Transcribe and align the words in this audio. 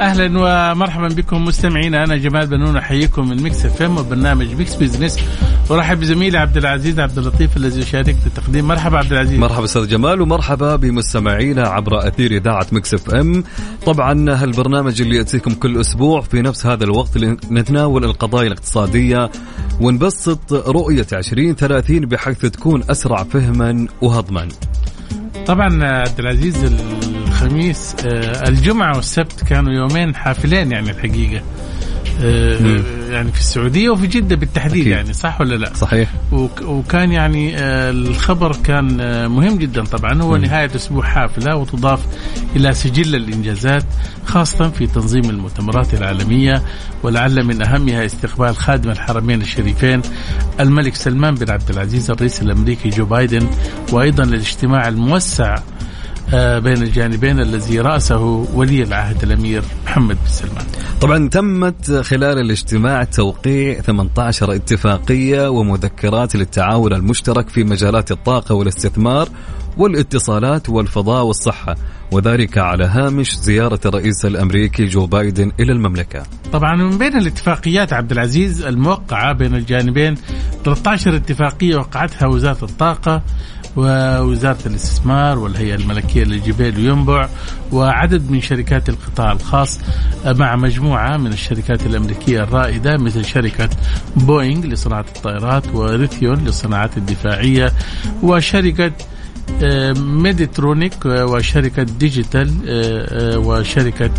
أهلا 0.00 0.24
ومرحبا 0.72 1.08
بكم 1.08 1.44
مستمعينا 1.44 2.04
أنا 2.04 2.16
جمال 2.16 2.46
بنون 2.46 2.76
أحييكم 2.76 3.28
من 3.28 3.42
Mix 3.42 3.66
FM 3.66 3.98
وبرنامج 3.98 4.54
Mix 4.54 4.74
Business 4.74 5.18
ورحب 5.70 6.00
بزميلي 6.00 6.38
عبد 6.38 6.56
العزيز 6.56 7.00
عبد 7.00 7.18
اللطيف 7.18 7.56
الذي 7.56 7.80
يشارك 7.80 8.16
في 8.16 8.26
التقديم. 8.26 8.68
مرحبا 8.68 8.98
عبد 8.98 9.12
العزيز. 9.12 9.38
مرحبا 9.38 9.64
أستاذ 9.64 9.88
جمال 9.88 10.20
ومرحبا 10.20 10.76
بمستمعينا 10.76 11.68
عبر 11.68 12.08
أثير 12.08 12.30
إذاعة 12.30 12.66
Mix 12.72 12.94
FM. 12.94 13.44
طبعا 13.86 14.42
هالبرنامج 14.42 15.02
اللي 15.02 15.16
يأتيكم 15.16 15.54
كل 15.54 15.80
أسبوع 15.80 16.20
في 16.20 16.42
نفس 16.42 16.66
هذا 16.66 16.84
الوقت 16.84 17.16
اللي 17.16 17.36
نتناول 17.50 18.04
القضايا 18.04 18.46
الاقتصادية. 18.46 19.30
ونبسط 19.80 20.52
رؤية 20.52 21.06
2030 21.12 22.00
بحيث 22.00 22.38
تكون 22.38 22.82
أسرع 22.90 23.24
فهما 23.24 23.86
وهضما. 24.02 24.48
طبعا 25.46 25.84
عبد 25.84 26.18
العزيز 26.18 26.64
الخميس 27.46 27.94
آه، 28.06 28.48
الجمعة 28.48 28.96
والسبت 28.96 29.44
كانوا 29.44 29.72
يومين 29.72 30.14
حافلين 30.14 30.72
يعني 30.72 30.90
الحقيقة. 30.90 31.42
آه، 32.22 32.80
يعني 33.10 33.32
في 33.32 33.38
السعودية 33.38 33.90
وفي 33.90 34.06
جدة 34.06 34.36
بالتحديد 34.36 34.80
أكيد. 34.80 34.86
يعني 34.92 35.12
صح 35.12 35.40
ولا 35.40 35.54
لا؟ 35.54 35.74
صحيح. 35.74 36.08
وك- 36.32 36.62
وكان 36.62 37.12
يعني 37.12 37.56
آه، 37.58 37.90
الخبر 37.90 38.56
كان 38.64 38.86
مهم 39.30 39.56
جدا 39.58 39.84
طبعا. 39.84 40.22
هو 40.22 40.36
نهاية 40.36 40.70
أسبوع 40.76 41.04
حافلة 41.04 41.56
وتضاف 41.56 42.00
إلى 42.56 42.72
سجل 42.72 43.14
الإنجازات 43.14 43.84
خاصة 44.26 44.68
في 44.70 44.86
تنظيم 44.86 45.30
المؤتمرات 45.30 45.94
العالمية 45.94 46.62
ولعل 47.02 47.44
من 47.44 47.62
أهمها 47.66 48.06
استقبال 48.06 48.56
خادم 48.56 48.90
الحرمين 48.90 49.40
الشريفين 49.42 50.02
الملك 50.60 50.94
سلمان 50.94 51.34
بن 51.34 51.50
عبد 51.50 51.70
العزيز 51.70 52.10
الرئيس 52.10 52.42
الأمريكي 52.42 52.88
جو 52.88 53.04
بايدن 53.04 53.46
وأيضا 53.92 54.24
الاجتماع 54.24 54.88
الموسع 54.88 55.56
بين 56.32 56.82
الجانبين 56.82 57.40
الذي 57.40 57.80
رأسه 57.80 58.46
ولي 58.54 58.82
العهد 58.82 59.22
الأمير 59.22 59.62
محمد 59.84 60.16
بن 60.16 60.30
سلمان. 60.30 60.66
طبعا 61.00 61.28
تمت 61.28 61.90
خلال 61.92 62.38
الاجتماع 62.38 63.04
توقيع 63.04 63.80
18 63.80 64.54
اتفاقية 64.54 65.48
ومذكرات 65.48 66.36
للتعاون 66.36 66.92
المشترك 66.92 67.48
في 67.48 67.64
مجالات 67.64 68.10
الطاقة 68.12 68.54
والاستثمار 68.54 69.28
والاتصالات 69.76 70.68
والفضاء 70.68 71.24
والصحة 71.24 71.74
وذلك 72.12 72.58
على 72.58 72.84
هامش 72.84 73.36
زيارة 73.36 73.80
الرئيس 73.86 74.24
الأمريكي 74.24 74.84
جو 74.84 75.06
بايدن 75.06 75.52
إلى 75.60 75.72
المملكة. 75.72 76.22
طبعا 76.52 76.76
من 76.76 76.98
بين 76.98 77.16
الاتفاقيات 77.16 77.92
عبد 77.92 78.12
العزيز 78.12 78.62
الموقعة 78.62 79.32
بين 79.32 79.54
الجانبين 79.54 80.14
13 80.64 81.16
اتفاقية 81.16 81.76
وقعتها 81.76 82.26
وزارة 82.26 82.64
الطاقة 82.64 83.22
ووزارة 83.76 84.58
الاستثمار 84.66 85.38
والهيئة 85.38 85.74
الملكية 85.74 86.24
للجبيل 86.24 86.76
وينبع 86.76 87.28
وعدد 87.72 88.30
من 88.30 88.40
شركات 88.40 88.88
القطاع 88.88 89.32
الخاص 89.32 89.80
مع 90.26 90.56
مجموعة 90.56 91.16
من 91.16 91.32
الشركات 91.32 91.86
الأمريكية 91.86 92.42
الرائدة 92.42 92.96
مثل 92.96 93.24
شركة 93.24 93.68
بوينغ 94.16 94.66
لصناعة 94.66 95.04
الطائرات 95.16 95.74
و 95.74 95.81
Raytheon 95.81 96.38
للصناعات 96.44 96.96
الدفاعية 96.96 97.72
وشركة 98.22 98.92
آه، 99.62 99.92
Medtronic 99.92 101.06
آه، 101.06 101.26
وشركة 101.26 101.82
Digital 101.82 102.52
آه، 102.68 103.38
وشركة 103.38 104.10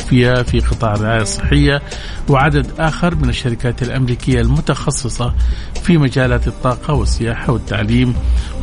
إيكفيا 0.00 0.42
في 0.42 0.60
قطاع 0.60 0.94
الرعاية 0.94 1.22
الصحية 1.22 1.82
وعدد 2.28 2.66
آخر 2.78 3.14
من 3.14 3.28
الشركات 3.28 3.82
الأمريكية 3.82 4.40
المتخصصة 4.40 5.34
في 5.82 5.98
مجالات 5.98 6.46
الطاقة 6.46 6.94
والسياحة 6.94 7.52
والتعليم 7.52 8.14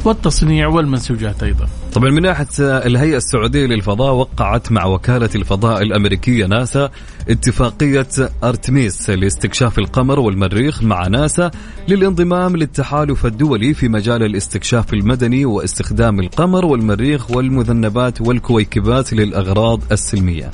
والتصنيع 0.05 0.67
والمنسوجات 0.67 1.43
أيضا. 1.43 1.67
طبعا 1.93 2.09
من 2.09 2.21
ناحية 2.21 2.47
الهيئة 2.59 3.17
السعودية 3.17 3.65
للفضاء 3.65 4.13
وقعت 4.13 4.71
مع 4.71 4.85
وكالة 4.85 5.29
الفضاء 5.35 5.81
الأمريكية 5.81 6.45
ناسا 6.45 6.89
اتفاقية 7.29 8.07
أرتميس 8.43 9.09
لاستكشاف 9.09 9.79
القمر 9.79 10.19
والمريخ 10.19 10.83
مع 10.83 11.07
ناسا 11.07 11.51
للانضمام 11.87 12.55
للتحالف 12.55 13.25
الدولي 13.25 13.73
في 13.73 13.87
مجال 13.87 14.23
الاستكشاف 14.23 14.93
المدني 14.93 15.45
واستخدام 15.45 16.19
القمر 16.19 16.65
والمريخ 16.65 17.31
والمذنبات 17.31 18.21
والكويكبات 18.21 19.13
للأغراض 19.13 19.81
السلمية. 19.91 20.51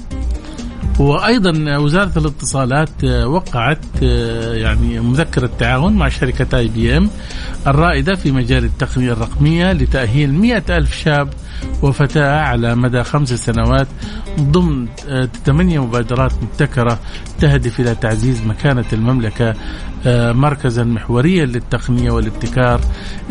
وأيضا 1.00 1.78
وزارة 1.78 2.20
الاتصالات 2.20 3.04
آه، 3.04 3.28
وقعت 3.28 3.86
آه، 4.04 4.54
يعني 4.54 5.00
مذكرة 5.00 5.50
تعاون 5.60 5.94
مع 5.94 6.10
شركة 6.10 6.58
اي 6.58 6.68
بي 6.68 6.98
ام 6.98 7.10
الرائدة 7.68 8.16
في 8.16 8.32
مجال 8.32 8.64
التقنية 8.64 9.12
الرقمية 9.12 9.72
لتأهيل 9.72 10.34
مئة 10.34 10.78
ألف 10.78 10.98
شاب 10.98 11.30
وفتاة 11.82 12.40
على 12.42 12.76
مدى 12.76 13.04
خمس 13.04 13.34
سنوات 13.34 13.88
ضمن 14.40 14.88
آه، 15.10 15.30
ثمانيه 15.46 15.84
مبادرات 15.86 16.32
مبتكرة 16.44 17.00
تهدف 17.40 17.80
إلى 17.80 17.96
تعزيز 17.96 18.42
مكانة 18.46 18.86
المملكة 18.94 19.54
آه، 20.06 20.32
مركزا 20.32 20.84
محوريا 20.84 21.46
للتقنية 21.46 22.12
والابتكار 22.12 22.82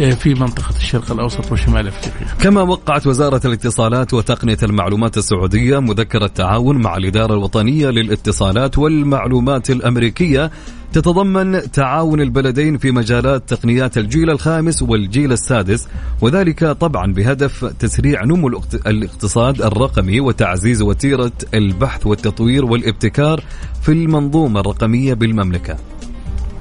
آه، 0.00 0.10
في 0.10 0.34
منطقة 0.34 0.76
الشرق 0.76 1.12
الأوسط 1.12 1.53
وشمال 1.53 1.87
أفريقيا. 1.88 2.34
كما 2.41 2.62
وقعت 2.62 3.06
وزارة 3.06 3.41
الاتصالات 3.44 4.15
وتقنية 4.15 4.59
المعلومات 4.62 5.16
السعودية 5.16 5.78
مذكرة 5.78 6.26
تعاون 6.26 6.76
مع 6.76 6.97
الإدارة 6.97 7.34
الوطنية 7.34 7.88
للاتصالات 7.88 8.78
والمعلومات 8.78 9.71
الأمريكية 9.71 10.51
تتضمن 10.92 11.71
تعاون 11.71 12.21
البلدين 12.21 12.78
في 12.78 12.91
مجالات 12.91 13.48
تقنيات 13.54 13.98
الجيل 13.98 14.30
الخامس 14.30 14.83
والجيل 14.83 15.33
السادس 15.33 15.89
وذلك 16.21 16.65
طبعا 16.65 17.12
بهدف 17.12 17.65
تسريع 17.65 18.24
نمو 18.24 18.48
الاقت- 18.48 18.86
الاقتصاد 18.86 19.62
الرقمي 19.62 20.21
وتعزيز 20.21 20.83
وتيرة 20.83 21.33
البحث 21.54 22.06
والتطوير 22.06 22.65
والابتكار 22.65 23.44
في 23.83 23.92
المنظومة 23.92 24.60
الرقمية 24.60 25.15
بالمملكة. 25.15 25.77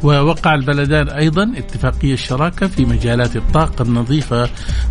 ووقع 0.03 0.55
البلدان 0.55 1.09
أيضا 1.09 1.51
اتفاقية 1.57 2.13
الشراكه 2.13 2.67
في 2.67 2.85
مجالات 2.85 3.35
الطاقة 3.35 3.81
النظيفة 3.83 4.49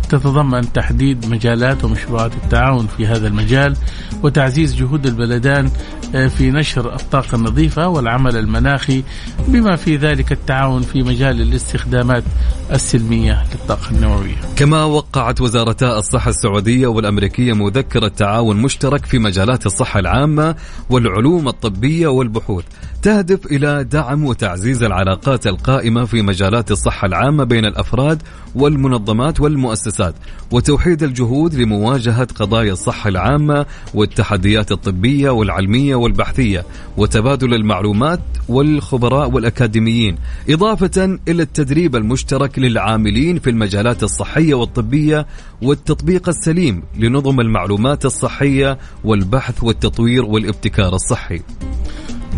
تتضمن 0.09 0.73
تحديد 0.73 1.25
مجالات 1.25 1.83
ومشروعات 1.83 2.31
التعاون 2.33 2.87
في 2.87 3.07
هذا 3.07 3.27
المجال 3.27 3.75
وتعزيز 4.23 4.75
جهود 4.75 5.05
البلدان 5.05 5.71
آه، 6.15 6.27
في 6.27 6.51
نشر 6.51 6.95
الطاقة 6.95 7.35
النظيفة 7.35 7.87
والعمل 7.87 8.37
المناخي 8.37 9.03
بما 9.47 9.75
في 9.75 9.95
ذلك 9.95 10.31
التعاون 10.31 10.81
في 10.81 11.03
مجال 11.03 11.41
الاستخدامات 11.41 12.23
السلمية 12.71 13.43
للطاقة 13.51 13.91
النووية. 13.91 14.35
كما 14.55 14.83
وقعت 14.83 15.41
وزارتا 15.41 15.97
الصحة 15.97 16.29
السعودية 16.29 16.87
والأمريكية 16.87 17.53
مذكرة 17.53 18.07
تعاون 18.07 18.57
مشترك 18.57 19.05
في 19.05 19.19
مجالات 19.19 19.65
الصحة 19.65 19.99
العامة 19.99 20.55
والعلوم 20.89 21.47
الطبية 21.47 22.07
والبحوث 22.07 22.63
تهدف 23.01 23.45
إلى 23.45 23.83
دعم 23.83 24.25
وتعزيز 24.25 24.83
العلاقات 24.83 25.47
القائمة 25.47 26.05
في 26.05 26.21
مجالات 26.21 26.71
الصحة 26.71 27.05
العامة 27.05 27.43
بين 27.43 27.65
الأفراد 27.65 28.21
والمنظمات 28.55 29.39
والمؤسسات 29.39 30.15
وتوحيد 30.51 31.03
الجهود 31.03 31.53
لمواجهة 31.53 32.27
قضايا 32.35 32.73
الصحة 32.73 33.09
العامة 33.09 33.65
والتحديات 33.93 34.71
الطبية 34.71 35.29
والعلمية 35.29 35.95
والبحثية 35.95 36.65
وتبادل 36.97 37.53
المعلومات 37.53 38.19
والخبراء 38.49 39.31
والأكاديميين 39.31 40.17
إضافة 40.49 41.19
إلى 41.27 41.43
التدريب 41.43 41.95
المشترك 41.95 42.59
للعاملين 42.59 43.39
في 43.39 43.49
المجالات 43.49 44.03
الصحية 44.03 44.53
والطبية 44.53 45.27
والتطبيق 45.61 46.29
السليم 46.29 46.83
لنظم 46.97 47.39
المعلومات 47.39 48.05
الصحية 48.05 48.77
والبحث 49.03 49.63
والتطوير 49.63 50.25
والابتكار 50.25 50.95
الصحي. 50.95 51.41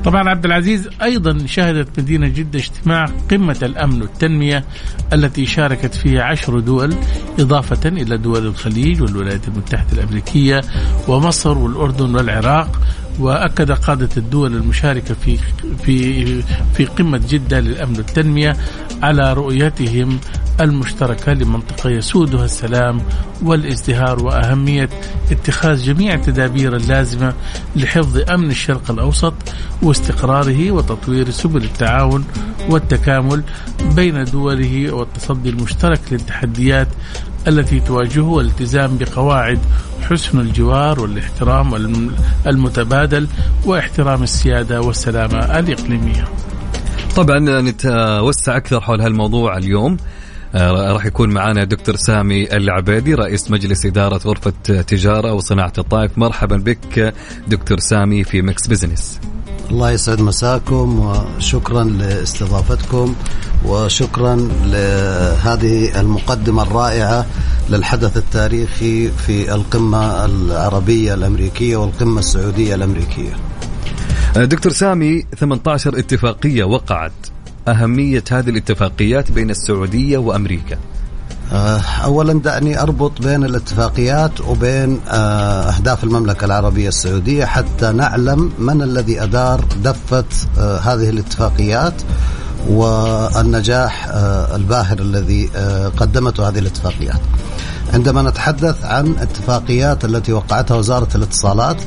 طبعا 0.06 0.30
عبد 0.30 0.46
العزيز 0.46 0.90
أيضا 1.02 1.46
شهدت 1.46 2.00
مدينة 2.00 2.28
جدة 2.28 2.60
اجتماع 2.60 3.06
قمة 3.32 3.58
الأمن 3.62 4.02
والتنمية 4.02 4.64
التي 5.14 5.46
شاركت 5.46 5.96
فيها 5.96 6.24
عشر 6.24 6.60
دول 6.60 6.94
إضافة 7.40 7.90
إلى 7.90 8.18
دول 8.18 8.46
الخليج 8.46 9.02
والولايات 9.02 9.48
المتحدة 9.48 9.94
الأمريكية 9.94 10.62
ومصر 11.08 11.58
والأردن 11.58 12.16
والعراق. 12.16 12.80
وأكد 13.20 13.72
قادة 13.72 14.10
الدول 14.18 14.56
المشاركة 14.56 15.14
في 15.14 15.38
في 15.84 16.26
في 16.74 16.86
قمة 16.86 17.22
جدة 17.30 17.60
للأمن 17.60 17.98
والتنمية 17.98 18.58
على 19.02 19.34
رؤيتهم 19.34 20.20
المشتركة 20.62 21.34
لمنطقة 21.34 21.90
يسودها 21.90 22.46
السلام 22.46 23.02
والازدهار 23.44 24.24
وأهمية 24.24 24.90
اتخاذ 25.32 25.84
جميع 25.84 26.14
التدابير 26.14 26.76
اللازمة 26.76 27.34
لحفظ 27.76 28.30
أمن 28.30 28.52
الشرق 28.52 28.92
الأوسط 28.92 29.34
واستقراره 29.82 30.72
وتطوير 30.72 31.30
سبل 31.30 31.64
التعاون 31.64 32.26
والتكامل 32.70 33.44
بين 33.96 34.24
دوله 34.24 34.92
والتصدي 34.92 35.50
المشترك 35.50 36.02
للتحديات 36.12 36.88
التي 37.48 37.80
تواجهه 37.80 38.28
والالتزام 38.28 38.98
بقواعد 38.98 39.60
حسن 40.02 40.40
الجوار 40.40 41.00
والاحترام 41.00 41.76
المتبادل 42.48 43.28
واحترام 43.66 44.24
السيادة 44.24 44.82
والسلامة 44.82 45.60
الإقليمية. 45.60 46.28
طبعا 47.16 47.62
نتوسع 47.62 48.58
أكثر 48.58 48.82
حول 48.82 49.02
هالموضوع 49.02 49.58
اليوم 49.58 49.98
راح 50.56 51.06
يكون 51.06 51.30
معنا 51.30 51.64
دكتور 51.64 51.96
سامي 51.96 52.56
العبيدي 52.58 53.14
رئيس 53.14 53.52
مجلس 53.52 53.86
إدارة 53.86 54.18
غرفة 54.18 54.54
تجارة 54.82 55.34
وصناعة 55.34 55.74
الطائف. 55.78 56.18
مرحبا 56.18 56.58
بك 56.58 57.14
دكتور 57.48 57.80
سامي 57.80 58.24
في 58.24 58.42
Mix 58.42 58.68
Business. 58.68 59.20
الله 59.72 59.92
يسعد 59.92 60.22
مساكم 60.22 61.00
وشكرا 61.00 61.84
لاستضافتكم 61.84 63.16
وشكرا 63.66 64.36
لهذه 64.66 66.00
المقدمة 66.00 66.64
الرائعة 66.64 67.26
للحدث 67.70 68.18
التاريخي 68.18 69.10
في 69.10 69.54
القمة 69.56 70.26
العربية 70.26 71.14
الأمريكية 71.14 71.78
والقمة 71.78 72.20
السعودية 72.20 72.76
الأمريكية. 72.76 73.34
آه، 74.38 74.46
دكتور 74.46 74.72
سامي 74.72 75.26
18 75.40 76.00
اتفاقية 76.00 76.64
وقعت. 76.64 77.33
أهمية 77.68 78.24
هذه 78.32 78.50
الاتفاقيات 78.50 79.32
بين 79.32 79.50
السعودية 79.50 80.18
وأمريكا 80.18 80.78
آه، 81.54 81.82
اولا 82.04 82.34
دعني 82.34 82.82
أربط 82.82 83.22
بين 83.22 83.44
الاتفاقيات 83.44 84.42
وبين 84.42 85.00
آه، 85.10 85.70
أهداف 85.70 86.04
المملكة 86.04 86.46
العربية 86.46 86.88
السعودية 86.88 87.46
حتى 87.46 87.92
نعلم 87.92 88.52
من 88.60 88.82
الذي 88.82 89.24
أدار 89.24 89.66
دفة 89.84 90.26
آه، 90.60 90.78
هذه 90.78 91.10
الاتفاقيات 91.10 91.94
والنجاح 92.70 94.08
الباهر 94.56 95.00
الذي 95.00 95.50
قدمته 95.98 96.50
هذه 96.50 96.60
الاتفاقيات. 96.60 97.20
عندما 97.94 98.22
نتحدث 98.22 98.86
عن 98.86 99.16
اتفاقيات 99.20 100.06
التي 100.06 100.34
وقعتها 100.34 100.78
وزارة 100.78 101.08
الاتصالات 101.16 101.78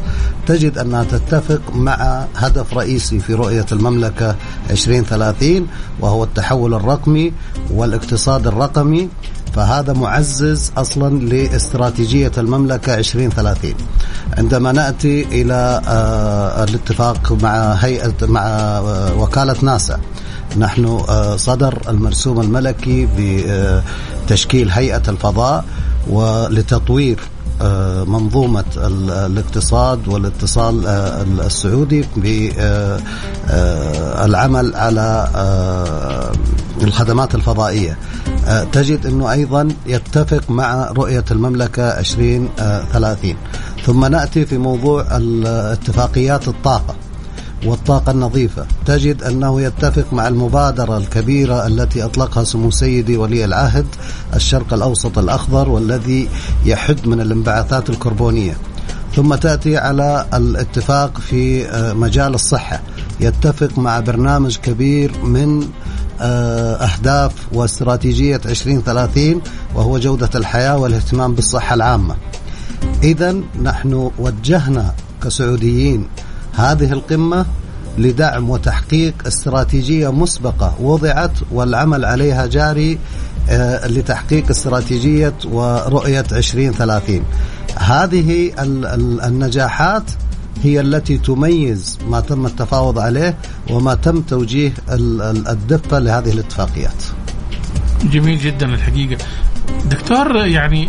تجد 0.46 0.78
أنها 0.78 1.04
تتفق 1.04 1.60
مع 1.74 2.24
هدف 2.36 2.74
رئيسي 2.74 3.18
في 3.18 3.34
رؤية 3.34 3.66
المملكة 3.72 4.36
2030 4.70 5.66
وهو 6.00 6.24
التحول 6.24 6.74
الرقمي 6.74 7.32
والاقتصاد 7.70 8.46
الرقمي 8.46 9.08
فهذا 9.54 9.92
معزز 9.92 10.72
أصلا 10.76 11.18
لاستراتيجية 11.18 12.32
المملكة 12.38 12.94
2030 12.94 13.74
عندما 14.38 14.72
نأتي 14.72 15.22
إلى 15.22 15.82
آه، 15.86 16.64
الاتفاق 16.64 17.32
مع 17.42 17.72
هيئة 17.72 18.14
مع 18.22 18.42
آه، 18.42 19.14
وكالة 19.14 19.56
ناسا 19.62 20.00
نحن 20.58 20.84
آه، 21.08 21.36
صدر 21.36 21.78
المرسوم 21.88 22.40
الملكي 22.40 23.08
بتشكيل 24.26 24.70
هيئة 24.70 25.02
الفضاء 25.08 25.64
ولتطوير 26.10 27.20
منظومة 28.06 28.64
الاقتصاد 29.06 30.08
والاتصال 30.08 30.86
السعودي 31.46 32.04
بالعمل 33.46 34.76
على 34.76 35.28
الخدمات 36.82 37.34
الفضائية. 37.34 37.98
آه، 38.46 38.64
تجد 38.64 39.06
أنه 39.06 39.32
أيضا 39.32 39.68
يتفق 39.86 40.50
مع 40.50 40.90
رؤية 40.90 41.24
المملكة 41.30 41.82
2030 41.82 43.36
ثم 43.86 44.04
نأتي 44.04 44.46
في 44.46 44.58
موضوع 44.58 45.06
اتفاقيات 45.46 46.48
الطاقة. 46.48 46.94
والطاقة 47.66 48.12
النظيفة. 48.12 48.66
تجد 48.86 49.22
أنه 49.22 49.60
يتفق 49.60 50.12
مع 50.12 50.28
المبادرة 50.28 50.96
الكبيرة 50.96 51.66
التي 51.66 52.04
أطلقها 52.04 52.44
سمو 52.44 52.70
سيدي 52.70 53.16
ولي 53.16 53.44
العهد 53.44 53.86
الشرق 54.34 54.74
الأوسط 54.74 55.18
الأخضر 55.18 55.68
والذي 55.68 56.28
يحد 56.64 57.08
من 57.08 57.20
الانبعاثات 57.20 57.90
الكربونية. 57.90 58.56
ثم 59.16 59.34
تأتي 59.34 59.76
على 59.76 60.26
الاتفاق 60.34 61.18
في 61.18 61.66
آه، 61.66 61.92
مجال 61.92 62.34
الصحة. 62.34 62.80
يتفق 63.20 63.78
مع 63.78 64.00
برنامج 64.00 64.56
كبير 64.56 65.12
من 65.24 65.68
آه، 66.20 66.74
أهداف 66.74 67.32
واستراتيجية 67.52 68.40
2030 68.46 69.40
وهو 69.74 69.98
جودة 69.98 70.30
الحياة 70.34 70.78
والاهتمام 70.78 71.34
بالصحة 71.34 71.74
العامة. 71.74 72.16
إذا 73.02 73.40
نحن 73.62 74.10
وجهنا 74.18 74.94
كسعوديين 75.22 76.06
هذه 76.56 76.92
القمة 76.92 77.46
لدعم 77.98 78.50
وتحقيق 78.50 79.14
استراتيجية 79.26 80.12
مسبقة 80.12 80.74
وضعت 80.80 81.32
والعمل 81.50 82.04
عليها 82.04 82.46
جاري 82.46 82.98
آه، 83.48 83.86
لتحقيق 83.86 84.50
استراتيجية 84.50 85.34
ورؤية 85.44 86.24
2030 86.32 87.22
هذه 87.78 88.52
النجاحات 89.26 90.10
هي 90.62 90.80
التي 90.80 91.18
تميز 91.18 91.98
ما 92.08 92.20
تم 92.20 92.46
التفاوض 92.46 92.98
عليه 92.98 93.36
وما 93.70 93.94
تم 93.94 94.20
توجيه 94.20 94.72
الدفة 94.90 95.98
لهذه 95.98 96.32
الاتفاقيات. 96.32 97.04
جميل 98.04 98.38
جدا 98.38 98.66
الحقيقة. 98.66 99.24
دكتور 99.90 100.36
يعني 100.36 100.88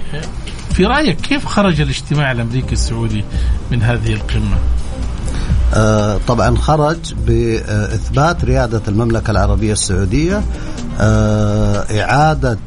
في 0.74 0.86
رأيك 0.86 1.21
كيف 1.21 1.45
خرج 1.45 1.81
الاجتماع 1.81 2.31
الأمريكي 2.31 2.74
السعودي 2.74 3.24
من 3.71 3.81
هذه 3.81 4.13
القمة؟ 4.13 4.57
آه 5.74 6.19
طبعا 6.27 6.55
خرج 6.55 7.13
بإثبات 7.27 8.45
ريادة 8.45 8.81
المملكة 8.88 9.31
العربية 9.31 9.71
السعودية 9.74 10.41
آه 11.00 12.01
إعادة 12.01 12.57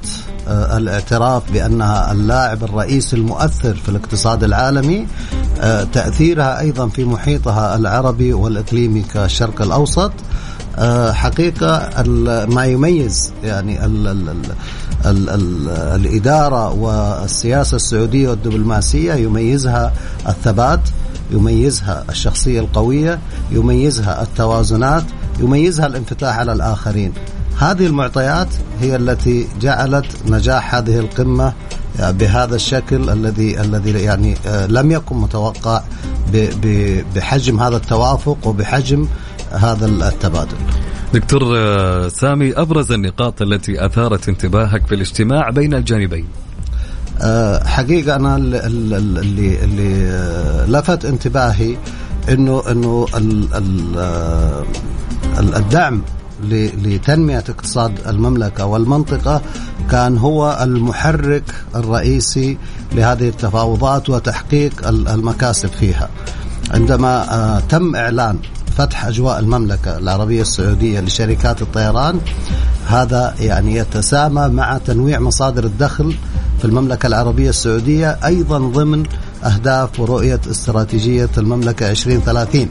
آه، 0.48 0.76
الاعتراف 0.76 1.52
بأنها 1.52 2.12
اللاعب 2.12 2.64
الرئيسي 2.64 3.16
المؤثر 3.16 3.74
في 3.74 3.88
الاقتصاد 3.88 4.44
العالمي 4.44 5.06
تأثيرها 5.92 6.60
أيضا 6.60 6.88
في 6.88 7.04
محيطها 7.04 7.76
العربي 7.76 8.32
والإقليمي 8.32 9.02
كالشرق 9.02 9.62
الأوسط. 9.62 10.12
آه، 10.78 11.12
حقيقة 11.12 12.02
ما 12.46 12.64
يميز 12.64 13.32
يعني 13.44 13.84
ال 13.84 14.06
ال 14.06 14.28
ال 14.28 14.36
ال 15.06 15.28
ال 15.30 15.68
الإدارة 15.70 16.72
والسياسة 16.72 17.76
السعودية 17.76 18.28
والدبلوماسية 18.28 19.14
يميزها 19.14 19.92
الثبات. 20.28 20.80
يميزها 21.32 22.04
الشخصية 22.08 22.60
القوية 22.60 23.18
يميزها 23.50 24.22
التوازنات 24.22 25.04
يميزها 25.40 25.86
الانفتاح 25.86 26.38
على 26.38 26.52
الآخرين 26.52 27.12
هذه 27.58 27.86
المعطيات 27.86 28.48
هي 28.80 28.96
التي 28.96 29.48
جعلت 29.60 30.06
نجاح 30.26 30.74
هذه 30.74 30.98
القمة 30.98 31.52
بهذا 31.98 32.56
الشكل 32.56 33.10
الذي 33.10 33.60
الذي 33.60 33.90
يعني 33.90 34.34
آه، 34.46 34.66
لم 34.66 34.90
يكن 34.90 35.16
متوقع 35.16 35.82
بحجم 37.14 37.60
هذا 37.60 37.76
التوافق 37.76 38.46
وبحجم 38.46 39.08
هذا 39.52 39.86
التبادل. 39.86 40.56
دكتور 41.14 41.42
آه، 41.56 42.08
سامي 42.08 42.52
أبرز 42.52 42.92
النقاط 42.92 43.42
التي 43.42 43.86
أثارت 43.86 44.28
انتباهك 44.28 44.86
في 44.86 44.94
الاجتماع 44.94 45.50
بين 45.50 45.74
الجانبين. 45.74 46.26
آه، 47.22 47.64
حقيقة 47.64 48.16
أنا 48.16 48.36
اللي 48.36 49.64
اللي 49.64 50.66
لفت 50.68 51.04
انتباهي 51.04 51.76
انه 52.28 52.62
إنه 52.70 53.06
الدعم 55.38 56.02
لتنمية 56.82 57.44
اقتصاد 57.48 58.08
المملكة 58.08 58.66
والمنطقة 58.66 59.42
كان 59.90 60.18
هو 60.18 60.58
المحرك 60.62 61.54
الرئيسي 61.74 62.58
لهذه 62.92 63.28
التفاوضات 63.28 64.10
وتحقيق 64.10 64.88
المكاسب 64.88 65.68
فيها. 65.68 66.08
عندما 66.70 67.34
آه، 67.34 67.60
تم 67.60 67.96
إعلان 67.96 68.38
فتح 68.76 69.06
أجواء 69.06 69.38
المملكة 69.38 69.98
العربية 69.98 70.40
السعودية 70.40 71.00
لشركات 71.00 71.62
الطيران 71.62 72.20
هذا 72.86 73.34
يعني 73.40 73.76
يتسامى 73.76 74.48
مع 74.48 74.78
تنويع 74.78 75.20
مصادر 75.20 75.64
الدخل 75.64 76.14
في 76.60 76.64
المملكة 76.64 77.06
العربية 77.06 77.48
السعودية 77.48 78.18
أيضا 78.24 78.58
ضمن 78.58 79.04
أهداف 79.44 80.00
ورؤية 80.00 80.40
استراتيجية 80.50 81.30
المملكة 81.38 81.90
2030 81.90 82.68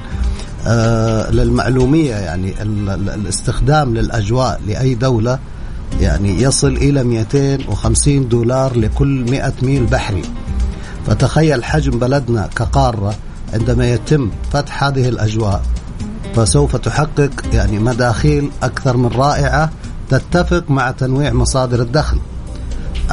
آه 0.68 1.32
للمعلومية 1.32 2.16
يعني 2.16 2.54
الاستخدام 2.64 3.94
للأجواء 3.94 4.62
لأي 4.68 4.96
دولة 4.96 5.40
يعني 6.02 6.42
يصل 6.42 6.68
إلى 6.68 7.04
250 7.04 8.28
دولار 8.28 8.78
لكل 8.78 9.26
100 9.32 9.54
ميل 9.62 9.86
بحري. 9.86 10.22
فتخيل 11.08 11.64
حجم 11.64 12.00
بلدنا 12.00 12.50
كقارة 12.56 13.16
عندما 13.54 13.92
يتم 13.94 14.32
فتح 14.52 14.84
هذه 14.84 15.10
الأجواء. 15.10 15.62
فسوف 16.36 16.76
تحقق 16.76 17.32
يعني 17.54 17.80
مداخيل 17.80 18.52
أكثر 18.64 18.98
من 18.98 19.08
رائعة 19.08 19.70
تتفق 20.10 20.64
مع 20.72 20.92
تنويع 20.92 21.34
مصادر 21.34 21.82
الدخل. 21.82 22.18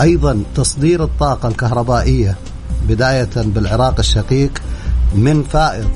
أيضا 0.00 0.43
تصدير 0.55 1.05
الطاقة 1.05 1.49
الكهربائية 1.49 2.37
بداية 2.88 3.31
بالعراق 3.37 3.95
الشقيق 3.99 4.62
من 5.15 5.43
فائض 5.43 5.88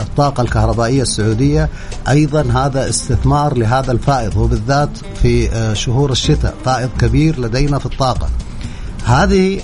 الطاقة 0.00 0.40
الكهربائية 0.40 1.02
السعودية. 1.02 1.68
أيضا 2.08 2.42
هذا 2.42 2.88
استثمار 2.88 3.58
لهذا 3.58 3.92
الفائض 3.92 4.36
وبالذات 4.36 4.88
في 5.22 5.50
آه، 5.50 5.72
شهور 5.72 6.12
الشتاء 6.12 6.54
فائض 6.64 6.90
كبير 6.98 7.40
لدينا 7.40 7.78
في 7.78 7.86
الطاقة. 7.86 8.28
هذه 9.04 9.60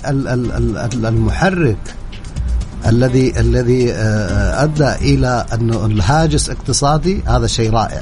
المحرك 0.93 1.77
الذي 2.87 3.39
الذي 3.39 3.93
آه، 3.93 4.63
أدى 4.63 4.95
إلى 5.13 5.45
انه 5.53 5.85
الهاجس 5.85 6.49
اقتصادي 6.49 7.23
هذا 7.27 7.47
شيء 7.47 7.71
رائع. 7.71 8.01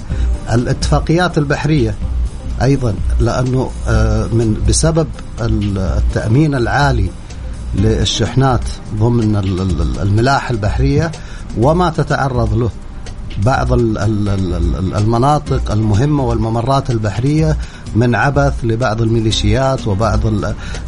الاتفاقيات 0.54 1.38
البحرية 1.38 1.96
أيضا 2.62 2.96
لأنه 3.20 3.72
آه، 3.88 4.28
من 4.28 4.58
بسبب 4.70 5.08
التأمين 5.42 6.56
العالي 6.56 7.10
للشحنات 7.76 8.62
ضمن 9.00 9.36
الملاحة 10.02 10.52
البحرية 10.52 11.12
وما 11.58 11.90
تتعرض 11.90 12.54
له 12.54 12.70
بعض 13.44 13.68
المناطق 14.98 15.72
المهمة 15.72 16.24
والممرات 16.24 16.90
البحرية 16.90 17.58
من 17.96 18.16
عبث 18.16 18.54
لبعض 18.64 19.02
الميليشيات 19.02 19.88
وبعض 19.88 20.20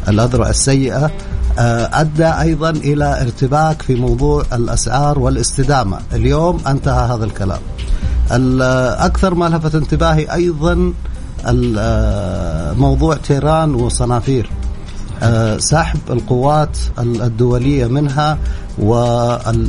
الأذرع 0.08 0.48
السيئة 0.48 1.10
آه، 1.58 1.90
أدى 1.92 2.26
أيضا 2.26 2.70
إلى 2.70 3.22
ارتباك 3.22 3.82
في 3.82 3.94
موضوع 3.94 4.44
الأسعار 4.52 5.18
والاستدامة، 5.18 5.98
اليوم 6.12 6.60
انتهى 6.66 7.14
هذا 7.14 7.24
الكلام. 7.24 7.60
أكثر 8.30 9.34
ما 9.34 9.48
لفت 9.48 9.74
انتباهي 9.74 10.34
أيضا 10.34 10.92
موضوع 12.78 13.16
تيران 13.16 13.74
وصنافير. 13.74 14.50
آه، 15.22 15.58
سحب 15.58 15.98
القوات 16.10 16.78
الدولية 16.98 17.86
منها 17.86 18.38
وان 18.78 19.66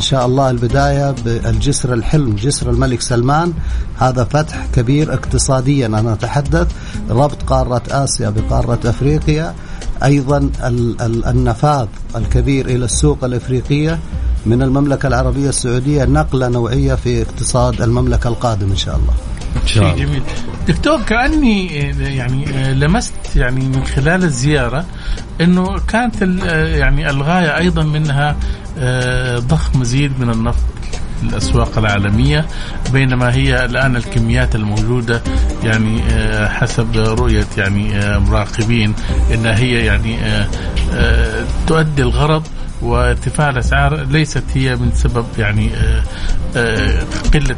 شاء 0.00 0.26
الله 0.26 0.50
البداية 0.50 1.10
بالجسر 1.24 1.94
الحلم 1.94 2.34
جسر 2.34 2.70
الملك 2.70 3.00
سلمان. 3.00 3.52
هذا 3.98 4.24
فتح 4.24 4.66
كبير 4.74 5.14
اقتصاديا. 5.14 5.86
أنا 5.86 6.12
أتحدث 6.12 6.72
ربط 7.10 7.42
قارة 7.42 7.82
آسيا 7.90 8.30
بقارة 8.30 8.78
أفريقيا. 8.84 9.54
أيضا 10.04 10.50
النفاذ 11.26 11.86
الكبير 12.16 12.66
إلى 12.66 12.84
السوق 12.84 13.24
الأفريقية 13.24 13.98
من 14.46 14.62
المملكة 14.62 15.06
العربية 15.06 15.48
السعودية 15.48 16.04
نقلة 16.04 16.48
نوعية 16.48 16.94
في 16.94 17.22
اقتصاد 17.22 17.82
المملكة 17.82 18.28
القادم 18.28 18.70
إن 18.70 18.76
شاء 18.76 18.96
الله. 18.96 19.14
شيء 19.66 19.96
جميل. 19.96 20.22
دكتور 20.68 21.02
كأني 21.02 21.66
يعني 22.16 22.74
لمست 22.74 23.36
يعني 23.36 23.68
من 23.68 23.84
خلال 23.84 24.24
الزيارة 24.24 24.84
إنه 25.40 25.78
كانت 25.88 26.22
يعني 26.52 27.10
الغاية 27.10 27.56
أيضا 27.56 27.82
منها 27.82 28.36
آه، 28.78 29.38
ضخ 29.38 29.76
مزيد 29.76 30.20
من 30.20 30.30
النفط 30.30 30.64
الأسواق 31.22 31.78
العالمية 31.78 32.46
بينما 32.92 33.34
هي 33.34 33.64
الآن 33.64 33.96
الكميات 33.96 34.54
الموجودة 34.54 35.22
يعني 35.64 36.02
آه، 36.02 36.48
حسب 36.48 36.96
رؤية 36.96 37.46
يعني 37.58 37.98
آه، 37.98 38.18
مراقبين 38.18 38.94
انها 39.34 39.58
هي 39.58 39.86
يعني 39.86 40.18
آه، 40.92 41.44
تؤدي 41.66 42.02
الغرض 42.02 42.46
وارتفاع 42.82 43.50
الأسعار 43.50 44.04
ليست 44.04 44.44
هي 44.54 44.76
من 44.76 44.90
سبب 44.94 45.26
يعني 45.38 45.70
قلة 47.34 47.56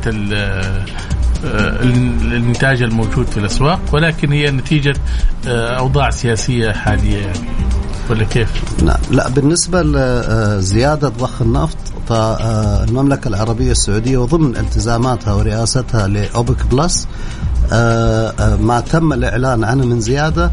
الانتاج 1.45 2.83
الموجود 2.83 3.27
في 3.27 3.37
الأسواق 3.37 3.81
ولكن 3.93 4.33
هي 4.33 4.51
نتيجة 4.51 4.95
أوضاع 5.47 6.11
سياسية 6.11 6.73
حالية 6.73 7.17
يعني 7.17 7.49
ولا 8.11 8.25
كيف؟ 8.25 8.83
لا 8.83 8.99
لا 9.11 9.29
بالنسبة 9.29 9.83
لزياده 9.83 11.09
ضخ 11.09 11.43
النفط 11.43 11.77
فالمملكة 12.09 13.29
العربية 13.29 13.71
السعودية 13.71 14.19
وضمن 14.19 14.57
التزاماتها 14.57 15.35
ورئاستها 15.35 16.09
لأوبك 16.09 16.67
بلس 16.67 17.09
آه، 17.73 18.35
آه، 18.41 18.57
ما 18.57 18.81
تم 18.81 19.13
الإعلان 19.13 19.65
عنه 19.65 19.87
من 19.87 20.01
زيادة 20.01 20.51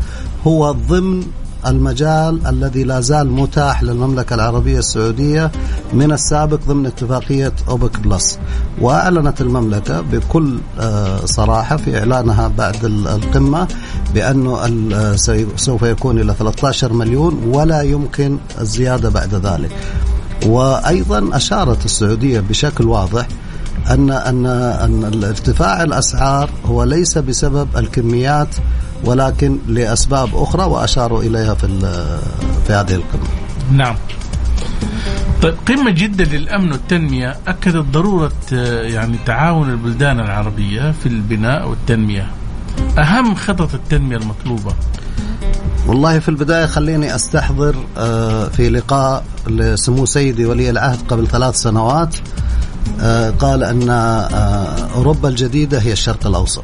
هو 0.48 0.72
ضمن 0.72 1.24
المجال 1.68 2.48
الذي 2.48 2.84
لا 2.84 3.00
زال 3.00 3.32
متاح 3.32 3.84
للمملكة 3.84 4.34
العربية 4.34 4.80
السعودية 4.80 5.52
من 5.94 6.12
السابق 6.12 6.60
ضمن 6.68 6.86
اتفاقية 6.86 7.54
أوبك 7.70 8.00
بلس. 8.00 8.40
وأعلنت 8.82 9.42
المملكة 9.42 10.02
بكل 10.02 10.60
آه، 10.80 11.26
صراحة 11.26 11.78
في 11.78 12.00
إعلانها 12.00 12.48
بعد 12.48 12.86
القمة 12.86 13.68
بأنه 14.14 14.68
سوف 15.56 15.82
يكون 15.82 16.20
إلى 16.20 16.34
13 16.34 16.94
مليون 16.94 17.44
ولا 17.48 17.82
يمكن 17.82 18.38
الزيادة 18.62 19.10
بعد 19.10 19.36
ذلك. 19.36 19.72
وأيضا 20.46 21.38
أشارت 21.38 21.86
السعودية 21.86 22.40
بشكل 22.40 22.88
واضح 22.88 23.28
أن 23.90 24.12
أن 24.12 24.46
أن 24.46 25.24
ارتفاع 25.24 25.84
الأسعار 25.84 26.50
هو 26.66 26.84
ليس 26.84 27.18
بسبب 27.18 27.68
الكميات 27.78 28.56
ولكن 29.06 29.58
لأسباب 29.68 30.30
أخرى 30.36 30.64
وأشاروا 30.64 31.24
إليها 31.24 31.54
في 31.54 31.68
في 32.68 32.74
هذه 32.74 32.96
القمة. 32.96 33.28
نعم. 33.72 33.96
طيب 35.42 35.56
قمة 35.68 35.92
جدة 35.92 36.24
للأمن 36.24 36.72
والتنمية 36.72 37.38
أكدت 37.48 37.86
ضرورة 37.92 38.32
يعني 38.82 39.18
تعاون 39.26 39.70
البلدان 39.70 40.20
العربية 40.20 40.92
في 40.92 41.06
البناء 41.06 41.70
والتنمية 41.70 42.28
أهم 42.98 43.36
خطط 43.36 43.74
التنمية 43.74 44.18
المطلوبة 44.18 44.74
والله 45.88 46.20
في 46.20 46.30
البداية 46.30 46.66
خليني 46.66 47.16
أستحضر 47.16 47.76
آه، 47.98 48.48
في 48.48 48.70
لقاء 48.70 49.24
لسمو 49.48 50.06
سيدي 50.06 50.46
ولي 50.46 50.70
العهد 50.70 51.00
قبل 51.10 51.28
ثلاث 51.28 51.56
سنوات 51.56 52.16
آه، 53.02 53.30
قال 53.30 53.64
أن 53.64 53.90
آه، 53.90 54.88
أوروبا 54.96 55.30
الجديدة 55.30 55.80
هي 55.80 55.92
الشرق 55.92 56.28
الأوسط 56.28 56.64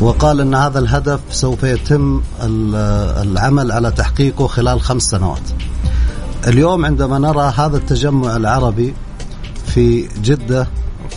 وقال 0.00 0.40
أن 0.40 0.54
هذا 0.54 0.78
الهدف 0.78 1.20
سوف 1.30 1.62
يتم 1.62 2.20
العمل 3.22 3.72
على 3.72 3.90
تحقيقه 3.90 4.46
خلال 4.46 4.80
خمس 4.80 5.02
سنوات. 5.02 5.42
اليوم 6.46 6.84
عندما 6.84 7.18
نرى 7.18 7.52
هذا 7.56 7.76
التجمع 7.76 8.36
العربي 8.36 8.94
في 9.66 10.08
جدة 10.22 10.68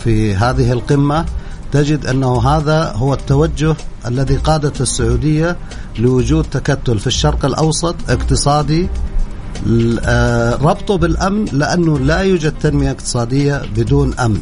في 0.04 0.34
هذه 0.34 0.72
القمة 0.72 1.24
تجد 1.72 2.06
أنه 2.06 2.48
هذا 2.48 2.92
هو 2.92 3.14
التوجه 3.14 3.76
الذي 4.06 4.36
قادت 4.36 4.80
السعودية 4.80 5.56
لوجود 5.98 6.44
تكتل 6.44 6.98
في 6.98 7.06
الشرق 7.06 7.44
الأوسط 7.44 7.96
اقتصادي 8.08 8.88
آه، 10.04 10.54
ربطه 10.54 10.98
بالأمن 10.98 11.44
لأنه 11.44 11.98
لا 11.98 12.18
يوجد 12.20 12.58
تنمية 12.58 12.90
اقتصادية 12.90 13.62
بدون 13.76 14.14
أمن. 14.14 14.40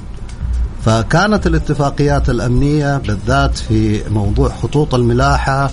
فكانت 0.85 1.47
الاتفاقيات 1.47 2.31
الأمنية 2.31 2.99
بالذات 2.99 3.59
في 3.59 4.11
موضوع 4.11 4.49
خطوط 4.49 4.95
الملاحة 4.95 5.71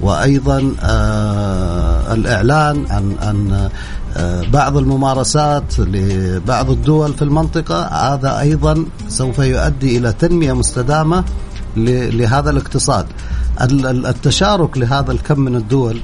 وأيضا 0.00 0.72
آه، 0.82 2.14
الإعلان 2.14 2.86
عن 2.90 3.16
عن 3.22 3.68
آه، 4.16 4.42
بعض 4.52 4.76
الممارسات 4.76 5.78
لبعض 5.78 6.70
الدول 6.70 7.14
في 7.14 7.22
المنطقة. 7.22 7.82
هذا 7.84 8.40
أيضا 8.40 8.84
سوف 9.08 9.38
يؤدي 9.38 9.98
إلى 9.98 10.12
تنمية 10.12 10.52
مستدامة 10.52 11.24
لهذا 11.76 12.50
الاقتصاد. 12.50 13.06
التشارك 13.60 14.78
لهذا 14.78 15.12
الكم 15.12 15.40
من 15.40 15.56
الدول 15.56 16.00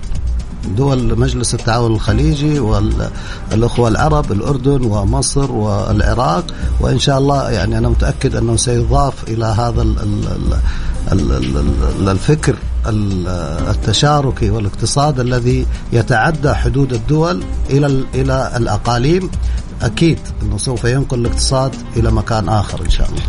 دول 0.77 1.19
مجلس 1.19 1.55
التعاون 1.55 1.95
الخليجي 1.95 2.59
والأخوة 2.59 3.89
العرب 3.89 4.33
الأردن 4.33 4.85
ومصر 4.85 5.53
والعراق 5.53 6.45
وإن 6.81 6.99
شاء 6.99 7.19
الله 7.19 7.51
يعني 7.51 7.79
أنا 7.79 7.89
متأكد 7.89 8.37
أنه 8.37 8.57
سيضاف 8.57 9.15
إلى 9.29 9.45
هذا 9.45 9.87
الفكر 12.13 12.57
التشاركي 13.71 14.51
والاقتصاد 14.51 15.21
الذي 15.21 15.67
يتعدى 15.93 16.55
حدود 16.55 16.93
الدول 16.93 17.43
إلى 17.71 18.05
إلى 18.15 18.53
الأقاليم 18.57 19.31
أكيد 19.83 20.19
أنه 20.43 20.59
سوف 20.59 20.85
ينقل 20.85 21.19
الاقتصاد 21.21 21.75
إلى 21.97 22.11
مكان 22.11 22.49
آخر 22.49 22.81
إن 22.85 22.91
شاء 22.91 23.09
الله. 23.09 23.23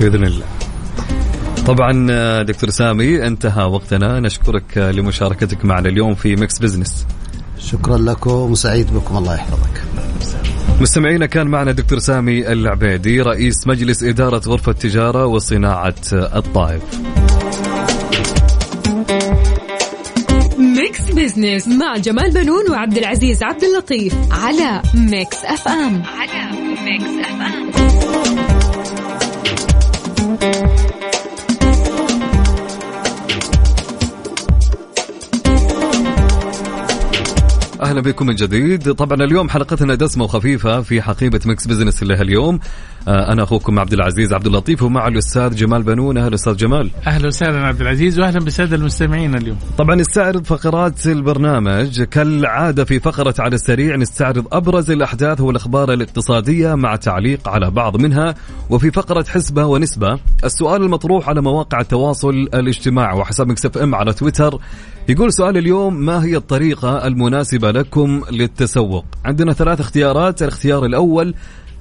بإذن 0.00 0.24
الله. 0.24 0.44
طبعا 1.66 2.42
دكتور 2.42 2.70
سامي 2.70 3.26
انتهى 3.26 3.64
وقتنا 3.64 4.20
نشكرك 4.20 4.78
لمشاركتك 4.78 5.64
معنا 5.64 5.88
اليوم 5.88 6.14
في 6.14 6.36
Mix 6.36 6.58
Business. 6.58 7.06
شكرا 7.58 7.98
لكم 7.98 8.30
وسعيد 8.30 8.94
بكم 8.94 9.16
الله 9.16 9.34
يحفظك. 9.34 9.82
مستمعينا 10.80 11.26
كان 11.26 11.46
معنا 11.46 11.72
دكتور 11.72 11.98
سامي 11.98 12.52
العبيدي 12.52 13.20
رئيس 13.20 13.66
مجلس 13.66 14.02
إدارة 14.02 14.42
غرفة 14.46 14.72
تجارة 14.72 15.26
وصناعة 15.26 15.94
الطائف 16.12 16.82
Mix 20.58 21.10
Business 21.10 21.68
مع 21.68 21.96
جمال 21.96 22.30
بنون 22.30 22.70
وعبد 22.70 22.98
العزيز 22.98 23.42
عبد 23.42 23.64
اللطيف 23.64 24.14
على 24.32 24.82
Mix 24.94 25.44
FM 25.44 26.02
على 26.02 26.58
Mix 26.84 27.04
F 27.04 27.23
أهلا 37.84 38.00
بكم 38.00 38.26
من 38.26 38.34
جديد. 38.34 38.92
طبعا 38.92 39.18
اليوم 39.24 39.48
حلقتنا 39.48 39.94
دسمة 39.94 40.24
وخفيفة 40.24 40.80
في 40.80 41.02
حقيبة 41.02 41.40
Mix 41.46 41.66
Business 41.66 42.02
لها 42.02 42.22
اليوم 42.22 42.60
آه، 43.08 43.32
أنا 43.32 43.42
أخوكم 43.42 43.78
عبد 43.78 43.92
العزيز 43.92 44.32
عبد 44.32 44.46
اللطيف 44.46 44.82
ومع 44.82 45.08
الأستاذ 45.08 45.54
جمال 45.54 45.82
بنون. 45.82 46.18
أهلا 46.18 46.34
أستاذ 46.34 46.56
جمال. 46.56 46.90
أهلا 47.06 47.26
وسهلا 47.26 47.66
عبد 47.66 47.80
العزيز 47.80 48.18
وأهلا 48.20 48.40
بالساده 48.40 48.76
المستمعين 48.76 49.34
اليوم. 49.34 49.58
طبعا 49.78 49.94
نستعرض 49.94 50.44
فقرات 50.44 51.06
البرنامج. 51.06 52.02
كالعادة 52.02 52.84
في 52.84 53.00
فقرة 53.00 53.34
على 53.38 53.54
السريع 53.54 53.96
نستعرض 53.96 54.46
أبرز 54.52 54.90
الأحداث 54.90 55.40
والأخبار 55.40 55.92
الاقتصادية 55.92 56.74
مع 56.74 56.96
تعليق 56.96 57.48
على 57.48 57.70
بعض 57.70 57.96
منها. 57.96 58.34
وفي 58.70 58.90
فقرة 58.90 59.24
حسبة 59.28 59.66
ونسبة 59.66 60.18
السؤال 60.44 60.82
المطروح 60.82 61.28
على 61.28 61.42
مواقع 61.42 61.80
التواصل 61.80 62.34
الاجتماعي 62.54 63.18
وحساب 63.18 63.48
Mix 63.48 63.66
FM 63.66 63.94
على 63.94 64.12
تويتر. 64.12 64.58
يقول 65.08 65.32
سؤال 65.32 65.56
اليوم 65.56 65.94
ما 65.94 66.24
هي 66.24 66.36
الطريقة 66.36 67.06
المناسبة 67.06 67.70
لكم 67.70 68.22
للتسوق؟ 68.30 69.04
عندنا 69.24 69.52
ثلاث 69.52 69.80
اختيارات 69.80 70.42
الاختيار 70.42 70.84
الأول 70.84 71.34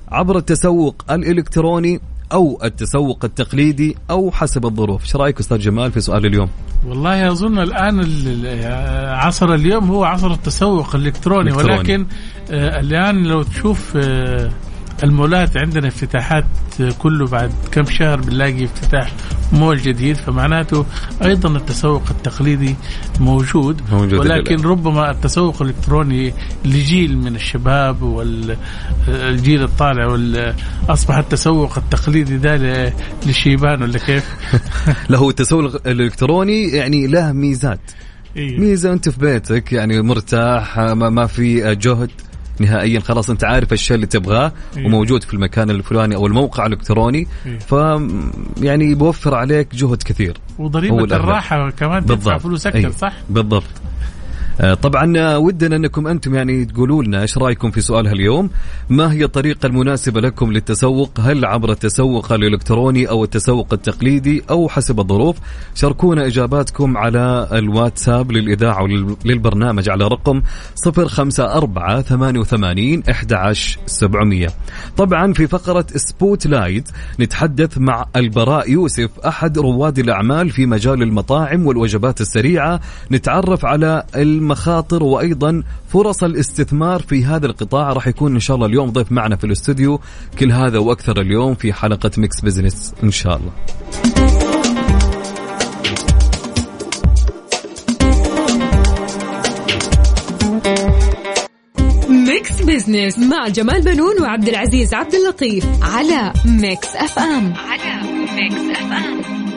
عبر 0.08 0.38
التسوق 0.38 1.06
الإلكتروني 1.12 2.00
أو 2.34 2.60
التسوق 2.64 3.26
التقليدي 3.26 3.96
أو 4.10 4.32
حسب 4.32 4.66
الظروف. 4.66 5.02
إيش 5.02 5.16
رأيك 5.16 5.40
أستاذ 5.40 5.58
جمال 5.58 5.92
في 5.92 6.02
سؤال 6.02 6.26
اليوم؟ 6.26 6.50
والله 6.88 7.32
أظن 7.32 7.60
الآن 7.60 8.00
عصر 9.16 9.54
اليوم 9.54 9.88
هو 9.88 10.04
عصر 10.04 10.32
التسوق 10.32 10.96
الإلكتروني, 10.96 11.50
الإلكتروني. 11.50 11.78
ولكن 11.78 12.06
آه، 12.52 12.80
الآن 12.80 13.24
لو 13.24 13.44
تشوف 13.44 13.98
آه، 13.98 14.50
المولات 15.04 15.58
عندنا 15.58 15.88
افتتاحات 15.88 16.46
كله 17.00 17.28
بعد 17.28 17.52
كم 17.72 17.86
شهر 17.86 18.22
بنلاقي 18.22 18.66
افتتاح 18.66 19.12
مول 19.54 19.78
جديد 19.78 20.16
فمعناته 20.16 20.86
أيضا 21.24 21.58
التسوق 21.58 22.04
التقليدي 22.12 22.76
موجود, 23.20 23.82
موجود 23.92 24.14
ولكن 24.14 24.56
اللي. 24.56 24.68
ربما 24.68 25.12
التسوق 25.12 25.62
الإلكتروني 25.62 26.34
لجيل 26.66 27.18
من 27.18 27.36
الشباب 27.36 28.02
والجيل 28.02 29.64
الطالع 29.64 30.18
اصبح 30.90 31.18
التسوق 31.18 31.78
التقليدي 31.78 32.38
ده 32.38 32.94
للشيبان 33.26 33.82
ولا 33.84 33.98
كيف؟ 33.98 34.36
له 35.10 35.30
التسوق 35.30 35.88
الإلكتروني 35.88 36.64
يعني 36.70 37.08
له 37.08 37.32
ميزات 37.32 37.92
إيه؟ 38.38 38.60
ميزة 38.60 38.94
أنت 38.94 39.10
في 39.10 39.20
بيتك 39.20 39.74
يعني 39.74 40.02
مرتاح 40.02 40.80
ما 40.80 41.28
في 41.28 41.76
جهد 41.76 42.12
نهائيا. 42.60 43.00
خلاص 43.00 43.30
أنت 43.30 43.44
عارف 43.44 43.74
الشيء 43.74 43.96
اللي 43.96 44.08
تبغاه 44.08 44.52
إيه. 44.78 44.86
وموجود 44.86 45.24
في 45.24 45.34
المكان 45.34 45.70
الفلاني 45.70 46.16
أو 46.16 46.28
الموقع 46.28 46.66
الإلكتروني. 46.66 47.28
إيه. 47.46 47.60
ف 47.60 47.72
يعني 48.62 48.96
بوفر 48.96 49.36
عليك 49.36 49.76
جهد 49.76 50.04
كثير. 50.04 50.38
وضريبة 50.60 51.04
الراحة 51.04 51.70
كمان 51.70 52.06
تدفع 52.06 52.38
فلوس 52.38 52.68
أكثر 52.68 52.92
صح؟ 52.92 53.14
بالضبط. 53.30 53.64
طبعا 54.82 55.38
ودنا 55.38 55.76
أنكم 55.76 56.08
أنتم 56.08 56.36
يعني 56.36 56.66
تقولوا 56.66 57.04
لنا 57.04 57.22
إيش 57.22 57.38
رأيكم 57.38 57.72
في 57.72 57.82
سؤالها 57.82 58.12
اليوم 58.12 58.50
ما 58.90 59.12
هي 59.12 59.24
الطريقة 59.24 59.68
المناسبة 59.68 60.22
لكم 60.22 60.52
للتسوق؟ 60.52 61.20
هل 61.20 61.46
عبر 61.46 61.72
التسوق 61.72 62.34
الإلكتروني 62.34 63.10
أو 63.10 63.24
التسوق 63.24 63.74
التقليدي 63.74 64.44
أو 64.50 64.70
حسب 64.70 65.00
الظروف؟ 65.00 65.38
شاركونا 65.76 66.28
إجاباتكم 66.28 66.98
على 66.98 67.48
الواتساب 67.52 68.32
للإذاعة 68.32 68.84
وللبرنامج 68.84 69.90
على 69.90 70.08
رقم 70.08 70.42
054 70.88 72.02
88 72.02 73.04
11700 73.10 74.48
طبعا 74.98 75.34
في 75.34 75.48
فقرة 75.48 75.86
Spotlight 75.96 76.90
نتحدث 77.20 77.78
مع 77.78 78.06
البراء 78.16 78.72
يوسف 78.72 79.20
أحد 79.20 79.58
رواد 79.58 80.00
الأعمال 80.00 80.50
في 80.50 80.66
مجال 80.66 81.02
المطاعم 81.02 81.68
والوجبات 81.68 82.22
السريعة. 82.22 82.80
نتعرف 83.12 83.66
على 83.66 84.04
المخاطر 84.44 85.04
وأيضا 85.04 85.64
فرص 85.90 86.24
الاستثمار 86.24 87.02
في 87.02 87.26
هذا 87.26 87.46
القطاع. 87.46 87.94
راح 87.94 88.08
يكون 88.08 88.34
إن 88.34 88.40
شاء 88.40 88.56
الله 88.56 88.68
اليوم 88.68 88.90
ضيف 88.90 89.12
معنا 89.12 89.36
في 89.36 89.44
الاستوديو. 89.44 90.00
كل 90.40 90.52
هذا 90.52 90.78
وأكثر 90.78 91.22
اليوم 91.22 91.56
في 91.56 91.74
حلقة 91.74 92.12
Mix 92.18 92.42
Business 92.42 92.94
إن 93.04 93.12
شاء 93.12 93.38
الله. 93.38 93.52
Mix 102.10 102.62
Business 102.62 103.20
مع 103.20 103.48
جمال 103.48 103.82
بنون 103.82 104.22
وعبد 104.22 104.48
العزيز 104.48 104.94
عبد 104.94 105.14
اللطيف 105.14 105.66
على 105.82 106.34
Mix 106.46 106.96
FM 106.96 107.54
على 107.54 108.02
Mix 108.36 108.80
FM 108.80 109.53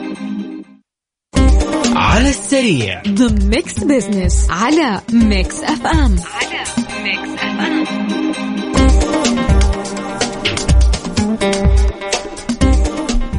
على 1.97 2.29
السريع. 2.29 3.01
ضمن 3.07 3.49
Mix 3.49 3.79
Business 3.79 4.47
على 4.49 5.01
Mix 5.13 5.63
FM 5.63 6.15
على 6.35 6.63
Mix 7.03 7.29
FM 7.43 7.85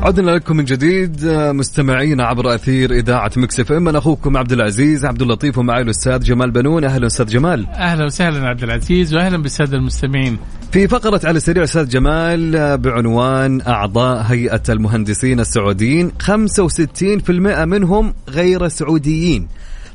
عدنا 0.08 0.30
لكم 0.30 0.56
من 0.56 0.64
جديد 0.64 1.26
مستمعين 1.26 2.20
عبر 2.20 2.54
أثير 2.54 2.92
إذاعة 2.92 3.30
Mix 3.36 3.60
FM. 3.60 3.88
أنا 3.88 3.98
أخوكم 3.98 4.36
عبد 4.36 4.52
العزيز 4.52 5.04
عبد 5.06 5.22
اللطيف 5.22 5.58
ومعي 5.58 5.82
الأستاذ 5.82 6.18
جمال 6.18 6.50
بنون. 6.50 6.84
أهلا 6.84 7.06
أستاذ 7.06 7.26
جمال. 7.26 7.66
أهلا 7.66 8.04
وسهلا 8.04 8.48
عبد 8.48 8.62
العزيز 8.62 9.14
واهلا 9.14 9.42
بالسادة 9.42 9.76
المستمعين. 9.76 10.38
في 10.72 10.88
فقرة 10.88 11.20
على 11.24 11.36
السريع 11.36 11.64
أستاذ 11.64 11.88
جمال 11.88 12.78
بعنوان 12.78 13.60
أعضاء 13.60 14.22
هيئة 14.22 14.62
المهندسين 14.68 15.40
السعوديين 15.40 16.12
65% 16.18 17.64
منهم 17.64 18.14
غير 18.28 18.68
سعوديين. 18.68 19.48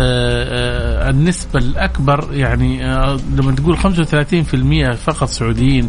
آه 0.00 1.10
النسبة 1.10 1.58
الأكبر 1.58 2.28
يعني 2.32 2.84
آه 2.84 3.18
لما 3.36 3.52
تقول 3.52 3.78
35% 3.78 3.82
فقط 4.96 5.28
سعوديين 5.28 5.88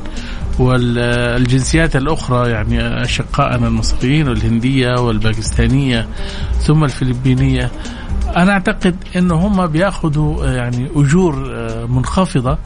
والجنسيات 0.59 1.95
الأخرى 1.95 2.49
يعني 2.49 3.03
أشقائنا 3.03 3.67
المصريين 3.67 4.27
والهندية 4.29 4.99
والباكستانية 4.99 6.07
ثم 6.59 6.83
الفلبينية 6.83 7.71
أنا 8.37 8.51
أعتقد 8.51 8.95
أنه 9.15 9.35
هم 9.35 9.67
بيأخذوا 9.67 10.45
يعني 10.45 10.89
أجور 10.95 11.51
آه، 11.55 11.85
منخفضة 11.85 12.57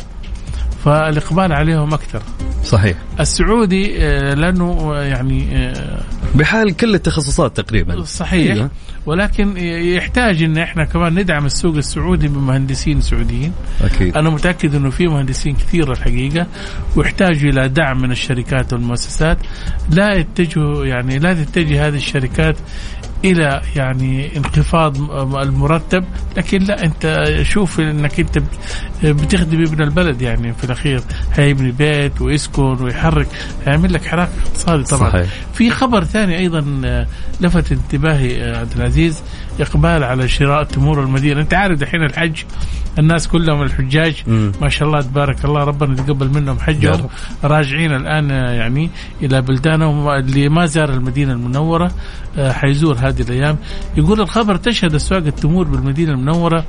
فالإقبال 0.86 1.54
عليهم 1.54 1.94
أكثر. 1.94 2.22
صحيح. 2.64 2.98
السعودي 3.20 3.94
آه، 3.98 4.34
لأنه 4.34 4.96
يعني 4.96 5.58
آه، 5.58 6.02
بحال 6.36 6.78
كل 6.78 6.96
التخصصات 6.96 7.58
تقريبا. 7.58 8.04
صحيح. 8.04 8.56
إيه. 8.56 8.70
ولكن 9.06 9.58
يحتاج 9.98 10.44
إن 10.44 10.58
إحنا 10.58 10.86
كمان 10.86 11.20
ندعم 11.20 11.46
السوق 11.46 11.76
السعودي 11.76 12.28
بمهندسين 12.28 13.02
سعوديين. 13.02 13.54
أكيد. 13.82 14.18
أنا 14.18 14.30
متأكد 14.30 14.76
إنه 14.76 14.90
في 14.90 15.08
مهندسين 15.08 15.56
كثير 15.56 15.92
الحقيقة 15.92 16.48
ويحتاجوا 16.96 17.50
إلى 17.50 17.70
دعم 17.70 18.02
من 18.02 18.12
الشركات 18.12 18.74
والمؤسسات. 18.74 19.38
لا 19.90 20.14
يتجهوا 20.14 20.86
يعني 20.86 21.20
لا 21.20 21.34
تتجه 21.34 21.88
هذه 21.88 21.96
الشركات 21.96 22.56
إلى 23.26 23.62
يعني 23.76 24.38
انخفاض 24.38 25.12
المرتب 25.36 26.04
لكن 26.38 26.58
لا 26.64 26.84
أنت 26.86 27.28
شوف 27.42 27.80
إنك 27.80 28.20
أنت 28.20 28.42
بتخدم 29.04 29.62
ابن 29.64 29.84
البلد 29.84 30.22
يعني 30.22 30.54
في 30.54 30.64
الأخير. 30.64 31.02
هيبني 31.34 31.72
بيت 31.72 32.22
ويسكن 32.22 32.84
ويحرك 32.84 33.28
هيعمل 33.66 33.94
لك 33.94 34.06
حراك 34.06 34.30
اقتصادي 34.46 34.84
طبعا. 34.84 35.10
صحيح. 35.10 35.30
في 35.54 35.70
خبر 35.70 36.04
ثاني 36.04 36.38
أيضا 36.38 36.62
لفت 37.42 37.72
انتباهي 37.72 38.56
عبد 38.58 38.72
العزيز. 38.76 39.22
إقبال 39.62 40.04
على 40.04 40.28
شراء 40.28 40.64
تمور 40.64 41.04
المدينة. 41.04 41.42
أنت 41.42 41.54
عارف 41.54 41.80
دحين 41.80 42.04
الحج 42.04 42.44
الناس 43.00 43.28
كلهم 43.28 43.62
الحجاج. 43.62 44.24
ما 44.62 44.70
شاء 44.70 44.88
الله 44.88 45.02
تبارك 45.02 45.46
الله 45.46 45.64
ربنا 45.64 45.94
يتقبل 45.94 46.30
منهم 46.30 46.60
حجهم 46.60 47.10
راجعين 47.44 47.96
الآن 47.96 48.30
يعني 48.30 48.90
إلى 49.22 49.42
بلدانهم 49.42 50.10
اللي 50.10 50.50
ما 50.50 50.66
زار 50.66 50.90
المدينة 50.90 51.34
المنورة 51.34 51.92
آه، 52.38 52.52
حيزور 52.52 52.96
هذه 53.00 53.22
الأيام. 53.22 53.58
يقول 53.98 54.22
الخبر 54.22 54.56
تشهد 54.56 54.96
اسواق 54.96 55.26
التمور 55.26 55.68
بالمدينة 55.68 56.12
المنورة 56.12 56.66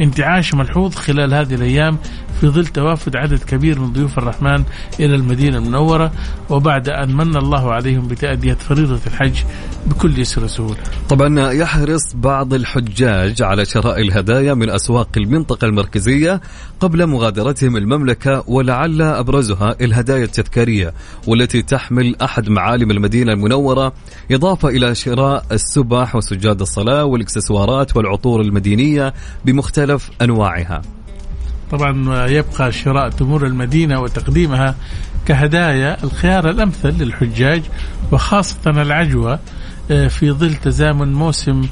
انتعاش 0.00 0.54
ملحوظ 0.54 0.94
خلال 0.94 1.34
هذه 1.34 1.54
الأيام. 1.54 1.98
في 2.44 2.50
ظل 2.50 2.66
توافد 2.66 3.16
عدد 3.16 3.38
كبير 3.38 3.78
من 3.80 3.92
ضيوف 3.92 4.18
الرحمن 4.18 4.64
إلى 5.00 5.14
المدينة 5.14 5.58
المنورة 5.58 6.12
وبعد 6.50 6.88
أن 6.88 7.16
من 7.16 7.36
الله 7.36 7.72
عليهم 7.72 8.08
بتأدية 8.08 8.54
فريضة 8.54 9.00
الحج 9.06 9.38
بكل 9.86 10.18
يسر 10.18 10.44
وسهولة. 10.44 10.76
طبعا 11.08 11.52
يحرص 11.52 12.14
بعض 12.14 12.54
الحجاج 12.54 13.42
على 13.42 13.64
شراء 13.64 14.00
الهدايا 14.00 14.54
من 14.54 14.70
أسواق 14.70 15.08
المنطقة 15.16 15.64
المركزية 15.64 16.40
قبل 16.80 17.06
مغادرتهم 17.06 17.76
المملكة 17.76 18.44
ولعل 18.46 19.02
أبرزها 19.02 19.76
الهدايا 19.80 20.24
التذكارية 20.24 20.94
والتي 21.26 21.62
تحمل 21.62 22.16
أحد 22.22 22.48
معالم 22.48 22.90
المدينة 22.90 23.32
المنورة 23.32 23.92
إضافة 24.30 24.68
إلى 24.68 24.94
شراء 24.94 25.46
السبح 25.52 26.16
وسجاد 26.16 26.60
الصلاة 26.60 27.04
والإكسسوارات 27.04 27.96
والعطور 27.96 28.40
المدينية 28.40 29.14
بمختلف 29.44 30.10
أنواعها. 30.22 30.82
طبعا 31.70 32.26
يبقى 32.26 32.72
شراء 32.72 33.08
تمور 33.08 33.46
المدينة 33.46 34.00
وتقديمها 34.00 34.74
كهدايا 35.26 36.04
الخيار 36.04 36.50
الأمثل 36.50 37.02
للحجاج 37.02 37.62
وخاصة 38.12 38.70
العجوة 38.70 39.38
آه، 39.90 40.08
في 40.08 40.30
ظل 40.30 40.54
تزامن 40.54 41.12
موسم 41.12 41.62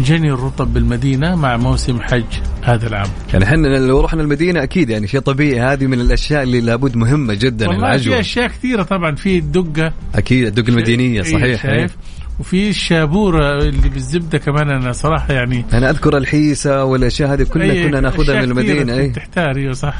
جني 0.00 0.30
الرطب 0.32 0.74
بالمدينة 0.74 1.34
مع 1.34 1.56
موسم 1.56 2.00
حج 2.00 2.24
هذا 2.62 2.86
العام. 2.86 3.08
يعني 3.32 3.44
إحنا 3.44 3.66
لو 3.78 4.00
رحنا 4.00 4.22
المدينة 4.22 4.62
أكيد 4.62 4.90
يعني 4.90 5.06
شيء 5.08 5.20
طبيعي. 5.20 5.60
هذه 5.60 5.86
من 5.86 6.00
الأشياء 6.00 6.42
اللي 6.42 6.60
لابد 6.60 6.96
مهمة 6.96 7.34
جدا 7.34 7.68
والله 7.68 7.88
العجوة. 7.88 8.14
في 8.14 8.20
أشياء 8.20 8.46
كثيرة 8.46 8.82
طبعا 8.82 9.14
في 9.14 9.38
الدقة. 9.38 9.92
أكيد 10.14 10.46
الدقة 10.46 10.68
المدينية 10.68 11.22
صحيح 11.22 11.42
إيه، 11.44 11.56
شايف. 11.56 11.96
وفي 12.40 12.68
الشابوره 12.68 13.58
اللي 13.58 13.88
بالزبدة 13.88 14.38
كمان 14.38 14.70
أنا 14.70 14.92
صراحة 14.92 15.34
يعني 15.34 15.64
أنا 15.72 15.90
أذكر 15.90 16.16
الحيسة 16.16 16.84
والأشياء 16.84 17.32
هذه 17.32 17.42
كلها 17.42 17.88
كنا 17.88 18.00
نأخذها 18.00 18.36
من 18.36 18.44
المدينة 18.44 18.96
أي. 18.96 19.08
تحتار 19.08 19.56
أيوه 19.56 19.72
صح. 19.72 19.96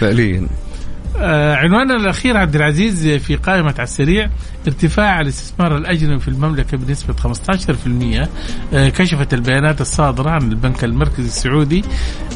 فعليا. 0.00 0.46
عنواننا 1.20 1.96
الأخير 1.96 2.36
عبد 2.36 2.56
العزيز 2.56 3.08
في 3.08 3.36
قائمة 3.36 3.74
على 3.74 3.82
السريع 3.82 4.30
ارتفاع 4.66 5.20
الاستثمار 5.20 5.76
الأجنبي 5.76 6.18
في 6.18 6.28
المملكة 6.28 6.76
بنسبة 6.76 7.14
15% 7.14 8.28
آه 8.74 8.88
كشفت 8.88 9.34
البيانات 9.34 9.80
الصادرة 9.80 10.30
عن 10.30 10.42
البنك 10.42 10.84
المركزي 10.84 11.26
السعودي 11.26 11.84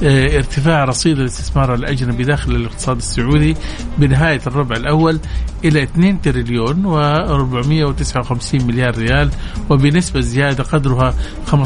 آه 0.04 0.36
ارتفاع 0.36 0.84
رصيد 0.84 1.18
الاستثمار 1.18 1.74
الأجنبي 1.74 2.24
داخل 2.24 2.56
الاقتصاد 2.56 2.96
السعودي 2.96 3.56
بنهاية 3.98 4.40
الربع 4.46 4.76
الأول 4.76 5.18
إلى 5.64 5.82
2 5.82 6.20
تريليون 6.20 6.82
و459 6.84 8.54
مليار 8.54 8.98
ريال 8.98 9.30
وبنسبة 9.70 10.20
زيادة 10.20 10.64
قدرها 10.64 11.14
15% 11.50 11.56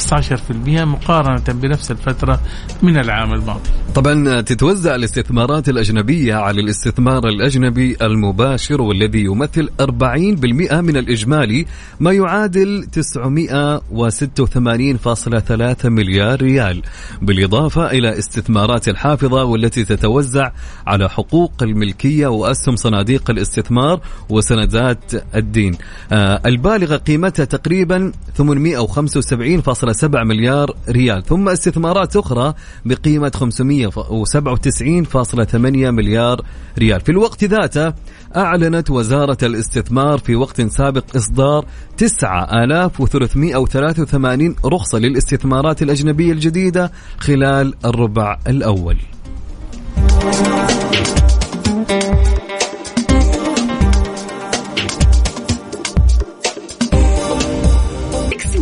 مقارنة 0.69 1.61
بنفس 1.61 1.91
الفترة 1.91 2.41
من 2.83 2.99
العام 2.99 3.35
الماضي. 3.35 3.71
طبعا 3.95 4.41
تتوزع 4.41 4.95
الاستثمارات 4.95 5.69
الأجنبية 5.69 6.35
على 6.35 6.61
الاستثمار 6.61 7.06
الأجنبي 7.09 7.97
المباشر 8.03 8.83
والذي 8.83 9.25
يمثل 9.25 9.71
40% 9.81 9.85
من 10.75 10.97
الإجمالي 10.97 11.67
ما 12.01 12.13
يعادل 12.13 12.87
986.3 12.97 15.85
مليار 15.85 16.43
ريال 16.43 16.83
بالإضافة 17.23 17.91
إلى 17.91 18.19
استثمارات 18.19 18.89
الحافظة 18.89 19.45
والتي 19.45 19.85
تتوزع 19.85 20.51
على 20.87 21.09
حقوق 21.09 21.53
الملكية 21.63 22.27
وأسهم 22.27 22.77
صناديق 22.77 23.31
الاستثمار 23.31 24.01
وسندات 24.31 25.13
الدين. 25.35 25.77
آه 26.13 26.43
البالغة 26.47 26.97
قيمتها 26.97 27.45
تقريبا 27.45 28.13
875.7 28.39 28.45
مليار 30.15 30.77
ريال 30.89 31.23
ثم 31.23 31.49
استثمارات 31.49 32.17
أخرى 32.17 32.55
بقيمة 32.85 33.33
597.8 33.37 35.91
مليار 35.91 36.43
ريال. 36.79 36.96
في 37.01 37.09
الوقت 37.09 37.45
ذاته 37.45 37.93
أعلنت 38.37 38.91
وزارة 38.91 39.39
الاستثمار 39.43 40.19
في 40.19 40.37
وقت 40.37 40.63
سابق 40.63 41.17
إصدار 41.17 41.67
9383 41.97 44.57
رخصة 44.65 44.99
للاستثمارات 44.99 45.83
الأجنبية 45.83 46.33
الجديدة 46.33 46.93
خلال 47.19 47.75
الربع 47.85 48.39
الأول. 48.47 48.99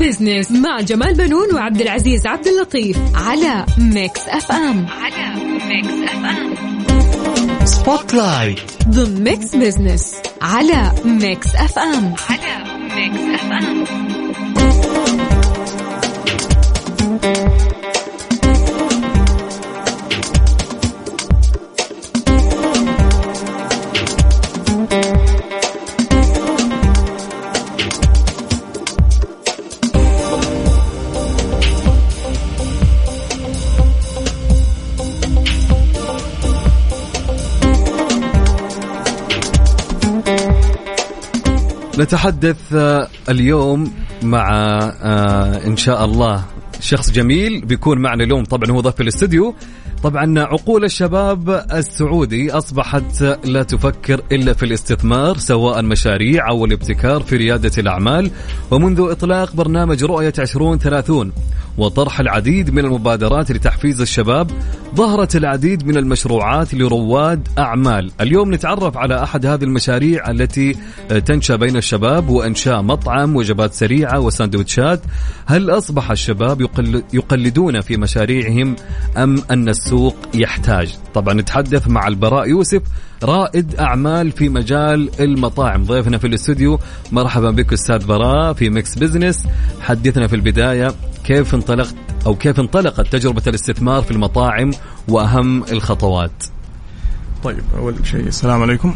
Business 0.05 0.53
مع 0.53 0.81
جمال 0.81 1.15
بنون 1.15 1.55
وعبد 1.55 1.81
العزيز 1.81 2.27
عبد 2.27 2.47
اللطيف 2.47 2.99
على 3.15 3.67
Mix 3.79 4.29
FM 4.29 4.87
على 4.87 5.45
Mix 5.45 6.13
FM 6.13 6.74
Spotlight 7.85 8.61
ضمن 8.89 9.25
Mix 9.25 9.55
Business 9.57 10.15
على 10.43 10.93
Mix 11.05 11.55
FM 11.55 12.15
على 12.31 12.65
Mix 12.97 13.21
FM 13.35 13.85
نتحدث 41.99 42.73
آه، 42.75 43.09
اليوم 43.29 43.93
مع 44.23 44.49
آه، 45.03 45.67
إن 45.67 45.77
شاء 45.77 46.05
الله 46.05 46.45
شخص 46.81 47.11
جميل 47.11 47.61
بيكون 47.65 47.99
معنا 47.99 48.25
اليوم. 48.25 48.45
طبعا 48.45 48.71
هو 48.71 48.81
ضيف 48.81 49.01
الاستديو 49.01 49.55
طبعا 50.05 50.41
عقول 50.41 50.85
الشباب 50.85 51.65
السعودي 51.73 52.53
أصبحت 52.53 53.23
لا 53.45 53.63
تفكر 53.63 54.21
إلا 54.33 54.53
في 54.53 54.63
الاستثمار 54.63 55.37
سواء 55.37 55.83
مشاريع 55.83 56.49
أو 56.49 56.65
الابتكار 56.65 57.23
في 57.23 57.37
ريادة 57.37 57.71
الأعمال. 57.79 58.31
ومنذ 58.71 59.01
إطلاق 59.11 59.57
برنامج 59.57 60.05
رؤية 60.05 60.33
2030 60.39 61.33
وطرح 61.79 62.21
العديد 62.21 62.71
من 62.71 62.85
المبادرات 62.85 63.53
لتحفيز 63.53 64.01
الشباب 64.01 64.51
ظهرت 64.95 65.37
العديد 65.37 65.87
من 65.87 65.97
المشروعات 65.97 66.75
لرواد 66.75 67.49
أعمال. 67.59 68.11
اليوم 68.21 68.55
نتعرف 68.55 68.97
على 68.97 69.23
أحد 69.23 69.47
هذه 69.47 69.65
المشاريع 69.65 70.31
التي 70.31 70.77
تنشأ 71.27 71.57
بين 71.57 71.77
الشباب 71.77 72.29
وإنشاء 72.29 72.83
مطعم 72.83 73.37
وجبات 73.37 73.73
سريعة 73.73 74.21
وساندويتشات 74.21 75.01
هل 75.47 75.71
أصبح 75.71 76.11
الشباب 76.11 76.61
يقلدون 77.13 77.81
في 77.81 77.97
مشاريعهم 77.97 78.77
أم 79.17 79.43
أن 79.51 79.69
السوق 79.69 79.94
يحتاج. 80.35 80.95
طبعا 81.15 81.35
نتحدث 81.35 81.89
مع 81.89 82.09
البراء 82.09 82.49
يوسف 82.49 82.83
رائد 83.23 83.75
أعمال 83.75 84.33
في 84.33 84.49
مجال 84.49 85.11
المطاعم. 85.21 85.85
ضيفنا 85.85 86.19
في 86.19 86.27
الاستوديو 86.27 86.79
مرحبا 87.13 87.51
بك 87.51 87.73
أستاذ 87.73 88.07
براء 88.07 88.53
في 88.53 88.71
Mix 88.71 88.99
Business 88.99 89.47
حدثنا 89.81 90.27
في 90.27 90.37
البداية 90.37 90.95
كيف 91.25 91.55
انطلقت 91.55 91.95
أو 92.27 92.35
كيف 92.35 92.61
انطلقت 92.61 93.13
تجربة 93.13 93.43
الاستثمار 93.47 94.03
في 94.03 94.11
المطاعم 94.11 94.71
وأهم 95.09 95.63
الخطوات؟ 95.63 96.45
طيب 97.45 97.63
أول 97.77 97.95
شيء 98.07 98.27
السلام 98.27 98.63
عليكم. 98.63 98.95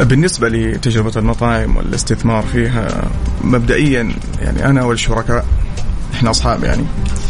بالنسبة 0.00 0.48
لتجربة 0.48 1.12
المطاعم 1.16 1.76
والاستثمار 1.76 2.42
فيها 2.42 3.10
مبدئيا 3.44 4.12
يعني 4.40 4.64
أنا 4.66 4.84
والشركاء 4.84 5.46
إحنا 6.14 6.30
أصحاب 6.30 6.64
يعني. 6.64 6.84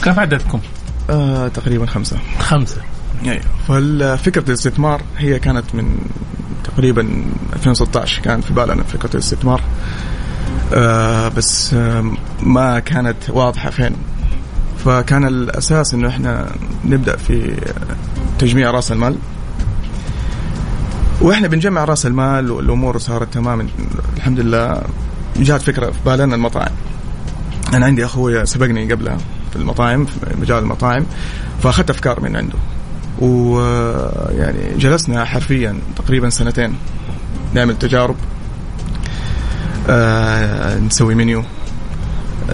كم 0.04 0.20
عددكم؟ 0.20 0.60
آه 1.10 1.48
تقريبا 1.48 1.86
خمسة. 1.86 2.18
خمسة. 2.38 2.80
أيوه. 3.24 3.42
فالفكرة 3.68 4.44
الاستثمار 4.48 5.02
هي 5.18 5.38
كانت 5.38 5.74
من 5.74 5.98
تقريبا 6.64 7.24
2016 7.52 8.22
كان 8.22 8.40
في 8.40 8.52
بالنا 8.52 8.82
فكرة 8.82 9.10
الاستثمار. 9.14 9.62
آه 10.74 11.28
بس 11.28 11.74
آه 11.74 12.12
ما 12.42 12.78
كانت 12.78 13.16
واضحة 13.28 13.70
فين. 13.70 13.92
فكان 14.84 15.26
الأساس 15.26 15.94
إنه 15.94 16.08
إحنا 16.08 16.52
نبدأ 16.84 17.16
في 17.16 17.56
تجميع 18.38 18.70
رأس 18.70 18.92
المال. 18.92 19.16
وإحنا 21.20 21.48
بنجمع 21.48 21.84
رأس 21.84 22.06
المال 22.06 22.50
والأمور 22.50 22.98
صارت 22.98 23.34
تمام 23.34 23.68
الحمد 24.16 24.40
لله. 24.40 24.82
جات 25.36 25.62
فكرة 25.62 25.90
في 25.90 25.98
بالنا 26.06 26.34
المطاعم. 26.34 26.72
أنا 27.74 27.86
عندي 27.86 28.04
أخوي 28.04 28.46
سبقني 28.46 28.92
قبلها. 28.92 29.18
في 29.50 29.56
المطاعم 29.56 30.04
في 30.04 30.14
مجال 30.40 30.58
المطاعم 30.58 31.06
فأخذت 31.62 31.90
أفكار 31.90 32.20
من 32.20 32.36
عنده. 32.36 32.58
ويعني 33.20 34.78
جلسنا 34.78 35.24
حرفيا 35.24 35.78
تقريبا 35.96 36.30
سنتين 36.30 36.74
نعمل 37.54 37.78
تجارب. 37.78 38.16
آه 39.88 40.78
نسوي 40.78 41.14
منيو 41.14 41.42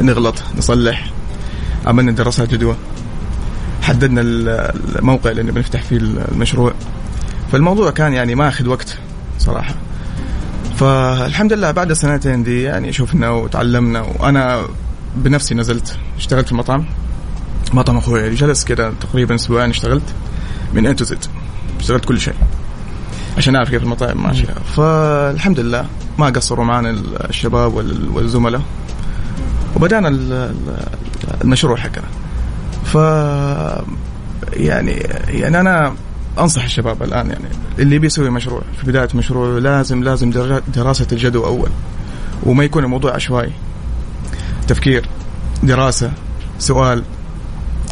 نغلط 0.01 0.43
نصلح. 0.59 1.11
عملنا 1.87 2.13
دراسات 2.13 2.51
جدوى. 2.51 2.77
حددنا 3.83 4.21
الموقع 4.99 5.31
اللي 5.31 5.43
بنفتح 5.43 5.83
فيه 5.83 5.97
المشروع. 5.97 6.75
فالموضوع 7.53 7.91
كان 7.91 8.13
يعني 8.13 8.35
ماخذ 8.35 8.69
وقت 8.69 8.99
صراحة. 9.39 9.75
فالحمد 10.77 11.53
لله 11.53 11.71
بعد 11.71 11.91
السنتين 11.91 12.43
دي 12.43 12.63
يعني 12.63 12.93
شفنا 12.93 13.31
وتعلمنا 13.31 14.01
وأنا 14.01 14.63
بنفسي 15.17 15.55
نزلت 15.55 15.97
اشتغلت 16.17 16.49
في 16.49 16.55
مطعم. 16.55 16.85
مطعم 17.73 17.97
أخوي 17.97 18.35
جلس 18.35 18.65
كده 18.65 18.93
تقريبا 19.01 19.35
أسبوعين 19.35 19.71
اشتغلت 19.71 20.15
من 20.75 20.87
انت 20.87 20.99
تو 20.99 21.05
زد 21.05 21.19
اشتغلت 21.81 22.05
كل 22.05 22.21
شيء 22.21 22.35
عشان 23.37 23.57
أعرف 23.57 23.71
كيف 23.71 23.83
المطاعم 23.83 24.23
ماشية. 24.23 24.55
فالحمد 24.77 25.61
لله 25.61 25.87
ما 26.19 26.27
قصروا 26.27 26.65
معنا 26.65 26.91
الشباب 27.31 27.75
والزملاء. 28.15 28.63
وبدأنا 29.77 30.09
المشروع 31.45 31.77
حقنا. 31.77 32.07
ف 32.85 32.95
يعني 34.53 34.91
يعني 35.29 35.61
أنا 35.61 35.95
أنصح 36.39 36.65
الشباب 36.65 37.03
الآن 37.03 37.31
يعني 37.31 37.49
اللي 37.79 37.99
بيسوي 37.99 38.31
مشروع 38.31 38.63
في 38.81 38.87
بداية 38.87 39.09
مشروع 39.15 39.59
لازم 39.59 40.03
لازم 40.03 40.31
دراسة 40.75 41.07
الجدوى 41.13 41.47
أول. 41.47 41.71
وما 42.43 42.65
يكون 42.65 42.85
الموضوع 42.85 43.15
عشوائي. 43.15 43.53
تفكير 44.69 45.09
دراسة 45.63 46.13
سؤال 46.59 47.03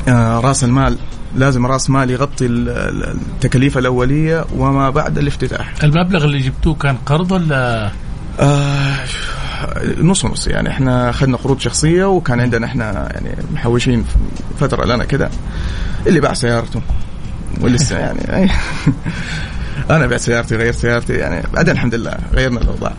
آه 0.09 0.41
رأس 0.41 0.65
المال. 0.65 0.99
لازم 1.37 1.67
رأس 1.67 1.91
مال 1.91 2.11
يغطي 2.11 2.47
التكاليف 2.47 3.79
الأولية 3.79 4.45
وما 4.57 4.91
بعد 4.91 5.19
الافتتاح. 5.19 5.73
المبلغ 5.83 6.25
اللي 6.25 6.39
جبتوه 6.39 6.75
كان 6.75 6.97
قرض 7.07 7.33
ولا؟ 7.33 7.91
آه 8.41 8.97
نص 9.99 10.25
نص. 10.25 10.47
يعني 10.47 10.69
إحنا 10.71 11.11
أخذنا 11.11 11.37
قروض 11.37 11.61
شخصية 11.61 12.05
وكان 12.05 12.41
عندنا 12.41 12.67
إحنا 12.67 13.09
يعني 13.13 13.37
محوشين 13.53 14.05
فترة 14.61 14.85
لنا 14.85 15.05
كده. 15.05 15.31
اللي 16.07 16.21
باع 16.21 16.35
سيارته. 16.35 16.83
ولسه 17.61 17.99
يعني 17.99 18.51
أنا 19.91 20.07
بعت 20.07 20.21
سيارتي 20.21 20.57
غيرت 20.57 20.77
سيارتي 20.77 21.13
يعني 21.13 21.47
بعدين 21.55 21.75
الحمد 21.75 21.95
لله 21.95 22.15
غيرنا 22.33 22.61
الأوضاع. 22.61 22.93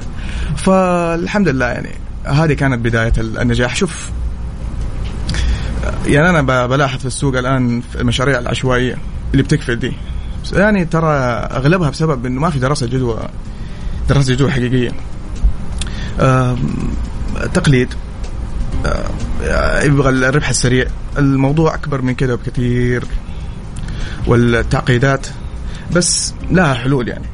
فالحمد 0.58 1.48
لله 1.48 1.66
يعني 1.66 1.90
هذه 2.26 2.54
كانت 2.54 2.80
بداية 2.86 3.14
النجاح. 3.18 3.76
شوف 3.76 4.10
يعني 6.06 6.30
أنا 6.30 6.68
بلاحظ 6.68 7.00
في 7.00 7.06
السوق 7.06 7.38
الآن 7.38 7.82
في 7.82 8.02
المشاريع 8.02 8.40
العشوائية 8.40 8.98
اللي 9.32 9.44
بتكفل 9.44 9.80
دي. 9.80 9.94
يعني 10.54 10.86
ترى 10.86 11.14
أغلبها 11.52 11.90
بسبب 11.90 12.26
إنه 12.26 12.42
ما 12.42 12.50
في 12.50 12.60
دراسة 12.60 12.88
جدوى 12.88 13.28
دراسة 14.10 14.34
جدوى 14.34 14.52
حقيقية. 14.52 14.92
تقليد 17.54 17.94
يبغى 19.84 20.10
الربح 20.10 20.50
السريع. 20.50 20.86
الموضوع 21.18 21.76
أكبر 21.76 22.02
من 22.02 22.16
كذا 22.16 22.36
بكثير. 22.36 23.04
والتعقيدات 24.28 25.28
بس 25.96 26.34
لها 26.52 26.74
حلول 26.74 27.08
يعني. 27.08 27.26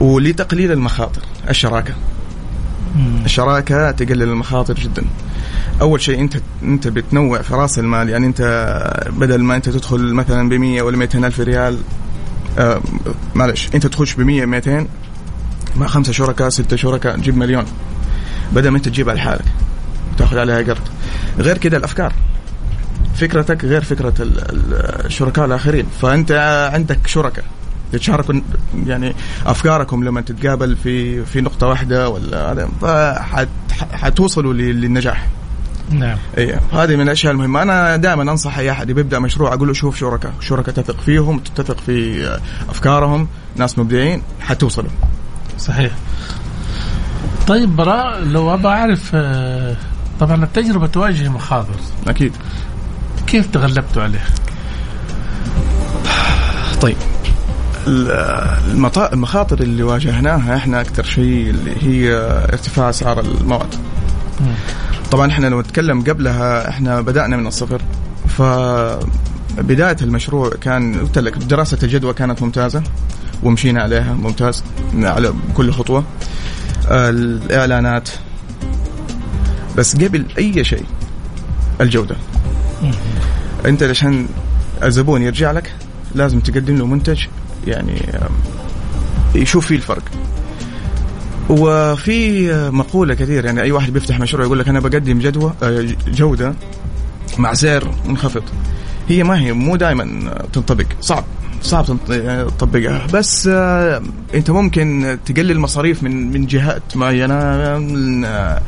ولتقليل 0.00 0.72
المخاطر 0.72 1.22
الشراكة. 1.50 1.94
الشراكه 3.24 3.90
تقلل 3.90 4.22
المخاطر 4.22 4.74
جدا. 4.74 5.04
أول 5.80 6.00
شيء 6.00 6.20
انت 6.20 6.36
أنت 6.62 6.88
بتنوع 6.88 7.42
في 7.42 7.54
رأس 7.54 7.78
المال. 7.78 8.08
يعني 8.08 8.26
أنت 8.26 8.42
بدل 9.10 9.42
ما 9.42 9.56
أنت 9.56 9.68
تدخل 9.68 10.14
مثلا 10.14 10.48
ب 10.48 10.52
100 10.52 10.82
ولا 10.82 10.96
200 10.96 11.26
ألف 11.26 11.40
ريال 11.40 11.78
آه 12.58 12.80
معلش 13.34 13.68
أنت 13.74 13.86
تخش 13.86 14.14
ب 14.14 14.20
100 14.20 14.46
200 14.46 14.86
مع 15.76 15.86
خمسة 15.86 16.12
شركاء 16.12 16.48
ستة 16.48 16.76
شركاء 16.76 17.16
تجيب 17.16 17.36
مليون. 17.36 17.64
بدل 18.52 18.68
ما 18.68 18.76
أنت 18.76 18.88
تجيبها 18.88 19.14
لحالك 19.14 19.44
تاخذ 20.18 20.38
عليها 20.38 20.56
قرض. 20.62 20.88
غير 21.38 21.58
كده 21.58 21.76
الأفكار. 21.76 22.12
فكرتك 23.14 23.64
غير 23.64 23.84
فكرة 23.84 24.14
الشركاء 25.04 25.44
الآخرين. 25.44 25.86
فأنت 26.02 26.32
عندك 26.72 27.06
شركاء. 27.06 27.44
تتشاركوا 27.92 28.34
يعني 28.86 29.14
أفكاركم 29.46 30.04
لما 30.04 30.20
تتقابل 30.20 30.76
في 30.76 31.24
في 31.24 31.40
نقطة 31.40 31.66
واحدة 31.66 32.08
ولا 32.08 32.52
هذا 32.52 32.68
فحتوصلوا 32.80 34.52
للنجاح. 34.52 35.28
نعم. 35.90 36.18
اي 36.38 36.58
هذه 36.72 36.96
من 36.96 37.00
الأشياء 37.00 37.32
المهمة. 37.32 37.62
أنا 37.62 37.96
دائما 37.96 38.22
أنصح 38.22 38.58
أي 38.58 38.70
أحد 38.70 38.90
بيبدا 38.90 39.18
مشروع 39.18 39.54
أقول 39.54 39.68
له 39.68 39.74
شوف 39.74 39.98
شركاء 39.98 40.32
شركاء 40.40 40.74
تثق 40.74 41.00
فيهم 41.00 41.38
تتفق 41.38 41.76
في 41.86 42.26
أفكارهم 42.68 43.28
ناس 43.56 43.78
مبدعين 43.78 44.22
حتوصلوا. 44.40 44.90
صحيح. 45.58 45.92
طيب 47.46 47.76
براء 47.76 48.20
لو 48.24 48.54
أبغى 48.54 48.72
أعرف 48.72 49.10
آه، 49.14 49.76
طبعا 50.20 50.44
التجربة 50.44 50.86
تواجه 50.86 51.28
مخاطر. 51.28 51.74
أكيد. 52.06 52.32
كيف 53.26 53.46
تغلبتوا 53.46 54.02
عليه؟ 54.02 54.24
طيب. 56.80 56.96
المخاطر 59.12 59.60
اللي 59.60 59.82
واجهناها 59.82 60.56
إحنا 60.56 60.80
أكثر 60.80 61.02
شيء 61.02 61.50
اللي 61.50 61.76
هي 61.80 62.14
ارتفاع 62.52 62.90
أسعار 62.90 63.20
المواد. 63.20 63.74
طبعا 65.10 65.30
إحنا 65.30 65.46
لو 65.46 65.60
نتكلم 65.60 66.02
قبلها 66.02 66.68
إحنا 66.68 67.00
بدأنا 67.00 67.36
من 67.36 67.46
الصفر. 67.46 67.82
ف 68.28 68.42
بداية 69.58 69.96
المشروع 70.02 70.50
كان 70.60 71.00
قلت 71.00 71.18
لك 71.18 71.36
دراسة 71.36 71.78
الجدوى 71.82 72.14
كانت 72.14 72.42
ممتازة 72.42 72.82
ومشينا 73.42 73.82
عليها 73.82 74.14
ممتاز 74.14 74.64
على 74.94 75.32
كل 75.54 75.72
خطوة. 75.72 76.04
الإعلانات. 76.90 78.08
بس 79.76 79.96
قبل 79.96 80.26
أي 80.38 80.64
شيء 80.64 80.84
الجودة. 81.80 82.16
أنت 83.66 83.82
عشان 83.82 84.26
الزبون 84.82 85.22
يرجع 85.22 85.50
لك 85.50 85.72
لازم 86.14 86.40
تقدم 86.40 86.76
له 86.76 86.86
منتج 86.86 87.26
يعني 87.66 88.12
يشوف 89.34 89.66
فيه 89.66 89.76
الفرق. 89.76 90.02
وفي 91.48 92.52
مقولة 92.72 93.14
كثير 93.14 93.44
يعني 93.44 93.62
أي 93.62 93.72
واحد 93.72 93.92
بيفتح 93.92 94.20
مشروع 94.20 94.44
يقول 94.46 94.58
لك 94.58 94.68
أنا 94.68 94.80
بقدم 94.80 95.18
جدوى 95.18 95.52
آه، 95.62 95.86
جودة 96.08 96.54
مع 97.38 97.54
سعر 97.54 97.94
منخفض. 98.08 98.42
هي 99.08 99.22
ما 99.24 99.40
هي 99.40 99.52
مو 99.52 99.76
دائما 99.76 100.34
تنطبق. 100.52 100.84
صعب 101.00 101.24
صعب 101.62 101.84
تنط- 101.86 102.52
تطبقها. 102.58 103.06
بس 103.14 103.46
آه، 103.52 104.02
أنت 104.34 104.50
ممكن 104.50 105.18
تقلل 105.26 105.60
مصاريف 105.60 106.02
من 106.02 106.32
من 106.32 106.46
جهات 106.46 106.96
معينة 106.96 107.34
آه، 107.34 108.62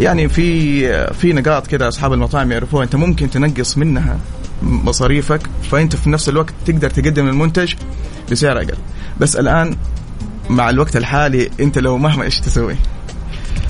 يعني 0.00 0.28
في 0.28 1.12
في 1.12 1.32
نقاط 1.32 1.66
كده 1.66 1.88
أصحاب 1.88 2.12
المطاعم 2.12 2.52
يعرفوها. 2.52 2.84
أنت 2.84 2.96
ممكن 2.96 3.30
تنقص 3.30 3.78
منها 3.78 4.18
مصاريفك 4.62 5.40
فأنت 5.70 5.96
في 5.96 6.10
نفس 6.10 6.28
الوقت 6.28 6.54
تقدر 6.66 6.90
تقدم 6.90 7.28
المنتج 7.28 7.74
بسعر 8.32 8.56
أقل. 8.58 8.76
بس 9.20 9.36
الآن 9.36 9.76
مع 10.50 10.70
الوقت 10.70 10.96
الحالي 10.96 11.50
أنت 11.60 11.78
لو 11.78 11.98
مهما 11.98 12.24
إيش 12.24 12.40
تسوي؟ 12.40 12.76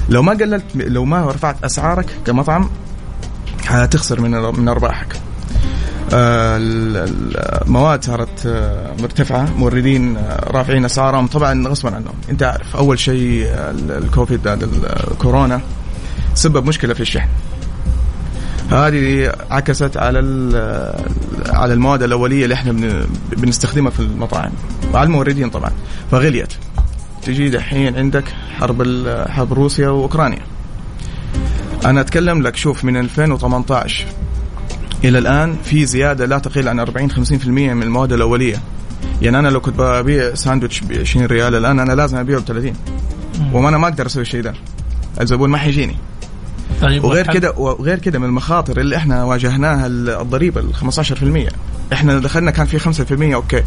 لو 0.09 0.23
ما 0.23 0.33
قللت 0.33 0.65
لو 0.75 1.05
ما 1.05 1.27
رفعت 1.31 1.65
أسعارك 1.65 2.07
كمطعم 2.27 2.71
حتخسر 3.65 4.21
من 4.21 4.31
من 4.61 4.69
أرباحك. 4.69 5.17
آه، 6.15 6.57
ال- 6.57 7.33
المواد 7.67 8.05
صارت 8.05 8.47
آه، 8.47 8.95
مرتفعة 9.03 9.49
موردين 9.59 10.17
آه، 10.17 10.51
رافعين 10.51 10.85
أسعارهم 10.85 11.27
طبعا 11.27 11.69
غصبا 11.69 11.95
عنهم. 11.95 12.15
أنت 12.31 12.43
عارف 12.43 12.77
أول 12.77 12.99
شيء 12.99 13.45
ال- 13.55 13.91
الكوفيد 14.05 14.49
هذا 14.49 14.65
الكورونا 15.11 15.61
سبب 16.35 16.67
مشكلة 16.67 16.95
في 16.95 17.01
الشحن. 17.01 17.29
هذه 18.73 19.33
عكست 19.51 19.97
على 19.97 20.19
على 21.49 21.75
المواد 21.75 22.03
الأولية 22.03 22.45
اللي 22.45 22.55
إحنا 22.55 22.73
بن- 22.73 23.07
بنستخدمها 23.37 23.91
في 23.91 24.01
المطاعم. 24.01 24.53
وعلى 24.95 25.07
الموردين 25.07 25.51
طبعا. 25.51 25.71
فغليت. 26.11 26.53
تجي 27.23 27.49
دحين 27.51 27.97
عندك 27.97 28.25
حرب 28.59 29.07
حرب 29.29 29.53
روسيا 29.53 29.89
وأوكرانيا. 29.89 30.39
أنا 31.85 32.01
أتكلم 32.01 32.43
لك 32.43 32.57
شوف 32.57 32.85
من 32.85 32.97
2018 32.97 34.05
إلى 35.05 35.19
الآن 35.19 35.57
في 35.65 35.85
زيادة 35.87 36.27
لا 36.27 36.39
تقل 36.39 36.69
عن 36.69 36.81
40 36.81 37.11
50% 37.11 37.75
من 37.75 37.83
المواد 37.83 38.13
الأولية. 38.13 38.57
يعني 39.23 39.39
أنا 39.39 39.49
لو 39.49 39.61
كنت 39.61 39.75
ببيع 39.81 40.35
ساندويتش 40.35 40.81
ب 40.81 40.93
20 40.93 41.27
ريال 41.27 41.55
الآن 41.55 41.79
أنا 41.81 41.93
لازم 41.93 42.17
أبيعه 42.19 42.41
ب 42.41 42.45
30 42.45 42.73
وأنا 43.53 43.79
ما 43.79 43.89
أقدر 43.89 44.07
أسوي 44.07 44.23
الشيء 44.23 44.43
ده. 44.43 44.55
الزبون 45.21 45.51
ما 45.51 45.59
حيجيني. 45.59 45.97
طيب 46.83 47.05
وغير 47.05 47.27
كده 47.33 47.53
وغير 47.57 47.99
كده 47.99 48.19
من 48.19 48.25
المخاطر 48.25 48.81
اللي 48.81 48.97
إحنا 48.97 49.25
واجهناها 49.25 49.87
الضريبة 49.87 50.61
ال 50.61 50.93
15% 50.93 51.53
إحنا 51.93 52.19
دخلنا 52.19 52.51
كان 52.51 52.67
في 52.67 52.79
5% 52.79 53.35
أوكي. 53.35 53.63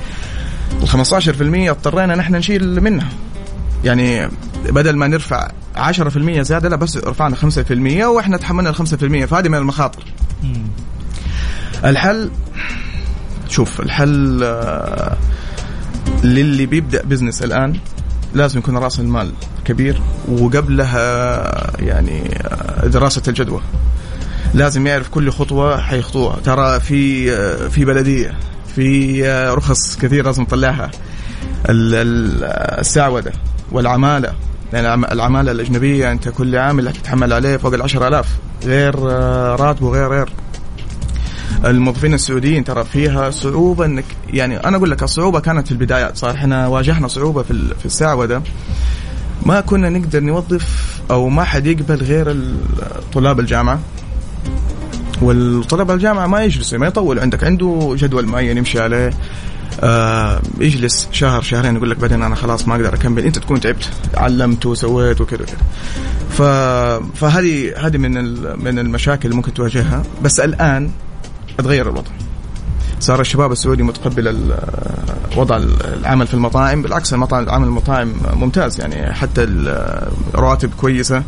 ال 0.81 0.89
15% 0.89 1.69
اضطرينا 1.69 2.15
نحن 2.15 2.35
نشيل 2.35 2.81
منها. 2.83 3.09
يعني 3.83 4.29
بدل 4.65 4.95
ما 4.95 5.07
نرفع 5.07 5.47
10% 5.75 6.41
زيادة 6.41 6.69
لا 6.69 6.75
بس 6.75 6.97
رفعنا 6.97 7.35
5% 7.35 8.03
وإحنا 8.05 8.37
تحملنا 8.37 8.69
ال 8.69 8.75
5% 8.75 9.25
فهذه 9.25 9.49
من 9.49 9.57
المخاطر. 9.57 10.03
الحل 11.85 12.31
شوف 13.49 13.81
الحل 13.81 14.39
آه، 14.43 15.17
للي 16.23 16.65
بيبدأ 16.65 17.03
بزنس 17.03 17.43
الآن 17.43 17.79
لازم 18.33 18.59
يكون 18.59 18.77
رأس 18.77 18.99
المال. 18.99 19.31
كبير 19.65 20.01
وقبلها 20.27 21.81
يعني 21.81 22.41
دراسة 22.83 23.21
الجدوى. 23.27 23.61
لازم 24.53 24.87
يعرف 24.87 25.09
كل 25.09 25.31
خطوة 25.31 25.77
حيخطوها. 25.81 26.35
ترى 26.43 26.79
في 26.79 27.31
في 27.69 27.85
بلدية 27.85 28.33
في 28.75 29.23
رخص 29.49 29.97
كثير 29.97 30.25
لازم 30.25 30.43
نطلعها. 30.43 30.91
ال- 31.69 31.95
ال- 31.95 32.43
السعودة 32.79 33.31
والعمالة. 33.71 34.33
يعني 34.73 34.87
العم- 34.87 35.05
العمالة 35.05 35.51
الأجنبية 35.51 36.11
أنت 36.11 36.29
كل 36.29 36.55
عامل 36.55 36.93
تتحمل 36.93 37.33
عليه 37.33 37.57
فوق 37.57 37.73
ال 37.73 37.81
10000 37.81 38.27
غير 38.65 39.11
آه، 39.11 39.55
راتبه 39.55 39.89
غير 39.89 40.07
غير. 40.09 40.29
الموظفين 41.65 42.13
السعوديين 42.13 42.63
ترى 42.63 42.83
فيها 42.83 43.29
صعوبة 43.31 43.85
إنك 43.85 44.03
يعني 44.33 44.57
أنا 44.57 44.77
أقول 44.77 44.91
لك 44.91 45.03
الصعوبة 45.03 45.39
كانت 45.39 45.65
في 45.67 45.71
البدايات. 45.71 46.17
صار 46.17 46.31
إحنا 46.31 46.67
واجهنا 46.67 47.07
صعوبة 47.07 47.43
في 47.43 47.73
في 47.79 47.85
السعودة. 47.85 48.41
ما 49.43 49.61
كنا 49.61 49.89
نقدر 49.89 50.19
نوظف 50.19 50.99
أو 51.11 51.29
ما 51.29 51.43
حد 51.43 51.67
يقبل 51.67 52.03
غير 52.03 52.37
طلاب 53.13 53.39
الجامعة. 53.39 53.79
والطلاب 55.21 55.91
الجامعة 55.91 56.27
ما 56.27 56.43
يجلسوا 56.43 56.77
ما 56.77 56.87
يطول 56.87 57.19
عندك 57.19 57.43
عنده 57.43 57.95
جدول 57.97 58.25
معين 58.25 58.57
يمشي 58.57 58.79
عليه. 58.79 59.13
آه 59.81 60.41
يجلس 60.59 61.09
شهر 61.11 61.41
شهرين 61.41 61.75
يقول 61.75 61.89
لك 61.89 61.97
بعدين 61.97 62.21
أنا 62.21 62.35
خلاص 62.35 62.67
ما 62.67 62.75
أقدر 62.75 62.93
أكمل. 62.93 63.23
أنت 63.23 63.39
تكون 63.39 63.59
تعبت 63.59 63.89
علمت 64.13 64.65
وسويت 64.65 65.21
وكذا 65.21 65.41
وكذا. 65.41 65.57
فهذه 67.15 67.73
هذه 67.77 67.97
من. 67.97 68.13
من 68.63 68.79
المشاكل 68.79 69.25
اللي 69.25 69.35
ممكن 69.35 69.53
تواجهها. 69.53 70.03
بس 70.23 70.39
الآن 70.39 70.91
تغير 71.57 71.89
الوضع. 71.89 72.11
صار 72.99 73.21
الشباب 73.21 73.51
السعودي 73.51 73.83
متقبل 73.83 74.53
وضع 75.37 75.57
العمل 75.97 76.27
في 76.27 76.33
المطاعم 76.33 76.81
بالعكس 76.81 77.13
المطاعم 77.13 77.43
العمل 77.43 77.67
المطاعم 77.67 78.13
ممتاز 78.33 78.79
يعني 78.79 79.13
حتى 79.13 79.43
الرواتب 79.43 80.69
كويسة 80.77 81.23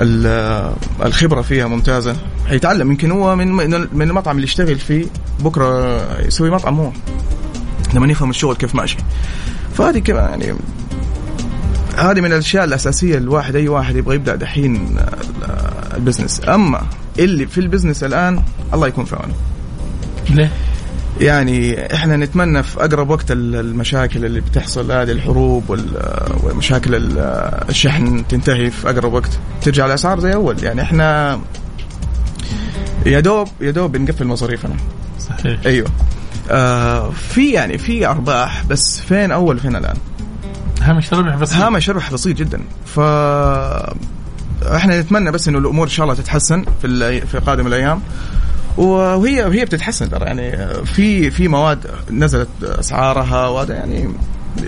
ال- 0.00 0.72
الخبرة 1.04 1.42
فيها 1.42 1.66
ممتازة. 1.66 2.16
حيتعلم 2.48 2.90
يمكن 2.90 3.10
هو 3.10 3.36
من 3.36 3.52
من 3.92 4.02
المطعم 4.10 4.36
اللي 4.36 4.44
يشتغل 4.46 4.78
فيه 4.78 5.04
بكرة 5.40 6.00
يسوي 6.26 6.50
مطعم 6.50 6.78
هو 6.80 6.90
لما 7.94 8.12
يفهم 8.12 8.30
الشغل 8.30 8.56
كيف 8.56 8.74
ماشي. 8.74 8.96
فهذه 9.74 9.98
كذا 9.98 10.20
يعني 10.20 10.54
هذه 11.96 12.20
من 12.20 12.26
الأشياء 12.32 12.64
الأساسية 12.64 13.18
الواحد 13.18 13.56
أي 13.56 13.68
واحد 13.68 13.96
يبغى 13.96 14.14
يبدأ 14.14 14.34
دحين 14.36 14.76
ال- 14.76 15.06
ال 15.96 16.00
business. 16.00 16.40
أما 16.48 16.82
اللي 17.18 17.46
في 17.46 17.58
ال 17.58 17.63
business 17.63 18.04
الآن 18.04 18.42
الله 18.74 18.86
يكون 18.88 19.04
في 19.04 19.16
عونه. 19.16 19.34
ليه؟ 20.30 20.50
يعني 21.20 21.86
إحنا 21.94 22.16
نتمنى 22.16 22.62
في 22.62 22.80
أقرب 22.84 23.10
وقت 23.10 23.30
ال- 23.32 23.54
المشاكل 23.56 24.24
اللي 24.24 24.40
بتحصل 24.40 24.92
هذه 24.92 25.10
الحروب 25.12 25.78
ومشاكل 26.44 26.94
ال- 26.94 27.18
الشحن 27.68 28.24
تنتهي 28.28 28.70
في 28.70 28.90
أقرب 28.90 29.12
وقت. 29.12 29.30
ترجع 29.62 29.86
الأسعار 29.86 30.20
زي 30.20 30.34
أول. 30.34 30.64
يعني 30.64 30.82
إحنا 30.82 31.40
يا 33.06 33.20
دوب 33.20 33.48
يا 33.60 33.70
دوب 33.70 33.92
بنقفل 33.92 34.26
مصاريفنا. 34.26 34.74
صحيح. 35.20 35.60
أيوه. 35.66 35.88
آه 36.50 37.10
في 37.10 37.52
يعني 37.52 37.78
في 37.78 38.06
أرباح 38.06 38.64
بس 38.64 39.00
فين 39.00 39.30
أول 39.32 39.58
فين 39.58 39.76
الآن؟ 39.76 39.96
هامش 40.82 41.12
ربح 41.12 41.36
بس 41.36 41.54
هامش 41.54 41.90
ربح 41.90 42.12
بسيط 42.12 42.36
جدا. 42.36 42.60
ف 42.86 43.00
إحنا 44.76 45.00
نتمنى 45.00 45.30
بس 45.30 45.48
إنه 45.48 45.58
الأمور 45.58 45.84
إن 45.86 45.90
شاء 45.90 46.04
الله 46.04 46.14
تتحسن 46.16 46.64
في 46.82 47.20
في 47.26 47.38
قادم 47.38 47.66
الأيام. 47.66 48.00
وهي 48.76 49.44
وهي 49.44 49.64
بتتحسن 49.64 50.10
ترى 50.10 50.24
يعني 50.26 50.74
في 50.84 51.30
في 51.30 51.48
مواد 51.48 51.78
نزلت 52.10 52.48
أسعارها 52.62 53.48
وهذا 53.48 53.74
يعني 53.74 54.08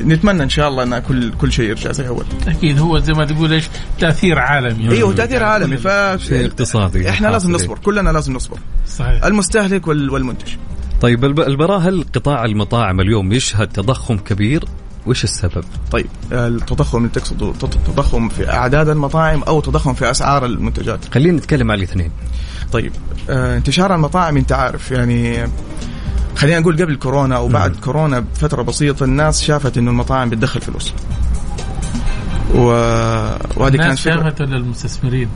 نتمنى 0.05 0.43
إن 0.43 0.49
شاء 0.49 0.69
الله 0.69 0.83
إن 0.83 0.99
كل 0.99 1.33
كل 1.33 1.53
شيء 1.53 1.69
يرجع 1.69 1.93
زي 1.93 2.09
اول 2.09 2.25
أكيد 2.49 2.79
هو 2.79 2.99
زي 2.99 3.13
ما 3.13 3.25
تقول 3.25 3.53
إيش 3.53 3.65
تأثير 3.99 4.39
عالمي. 4.39 4.91
أيوه 4.91 5.15
تأثير 5.15 5.43
عالمي 5.45 5.77
ف 5.77 5.89
شيء 6.29 6.47
اقتصادي. 6.47 7.11
إحنا 7.11 7.29
لازم. 7.29 7.53
نصبر 7.53 7.79
كلنا 7.79 8.11
لازم 8.11 8.33
نصبر. 8.33 8.59
صحيح. 8.89 9.25
المستهلك 9.25 9.87
وال- 9.87 10.11
والمنتج. 10.11 10.53
طيب 11.01 11.25
الب- 11.25 11.41
البراء 11.41 11.79
هل 11.79 12.05
قطاع 12.15 12.45
المطاعم 12.45 13.01
اليوم 13.01 13.33
يشهد 13.33 13.69
تضخم 13.69 14.17
كبير؟ 14.19 14.65
وش 15.07 15.25
السبب؟ 15.25 15.65
طيب 15.91 16.07
التضخم 16.33 16.99
اللي 16.99 17.09
تقصده 17.09 17.53
تضخم 17.87 18.29
في 18.29 18.51
أعداد 18.51 18.89
المطاعم 18.89 19.43
أو 19.43 19.61
تضخم 19.61 19.95
في 19.95 20.11
أسعار 20.11 20.45
المنتجات 20.45 21.15
خلينا 21.15 21.37
نتكلم 21.37 21.71
على 21.71 21.79
الاثنين 21.79 22.11
طيب 22.73 22.93
آه 23.31 23.57
انتشار 23.57 23.95
المطاعم 23.95 24.37
أنت 24.37 24.53
عارف 24.53 24.91
يعني 24.91 25.49
خلينا 26.37 26.61
نقول 26.61 26.83
قبل 26.83 26.97
كورونا 26.97 27.37
أو 27.37 27.49
بعد 27.49 27.77
كورونا 27.77 28.21
بفترة 28.21 28.63
بسيطة 28.63 29.05
الناس 29.05 29.43
شافت 29.43 29.79
إنه 29.79 29.91
المطاعم 29.91 30.31
بتدخل 30.31 30.61
فلوس 30.61 30.93
و... 32.55 32.67
وهذه 33.57 33.77
كانت. 33.77 33.99
شافت 33.99 34.41
ولا 34.41 34.57
المستثمرين؟ 34.57 35.29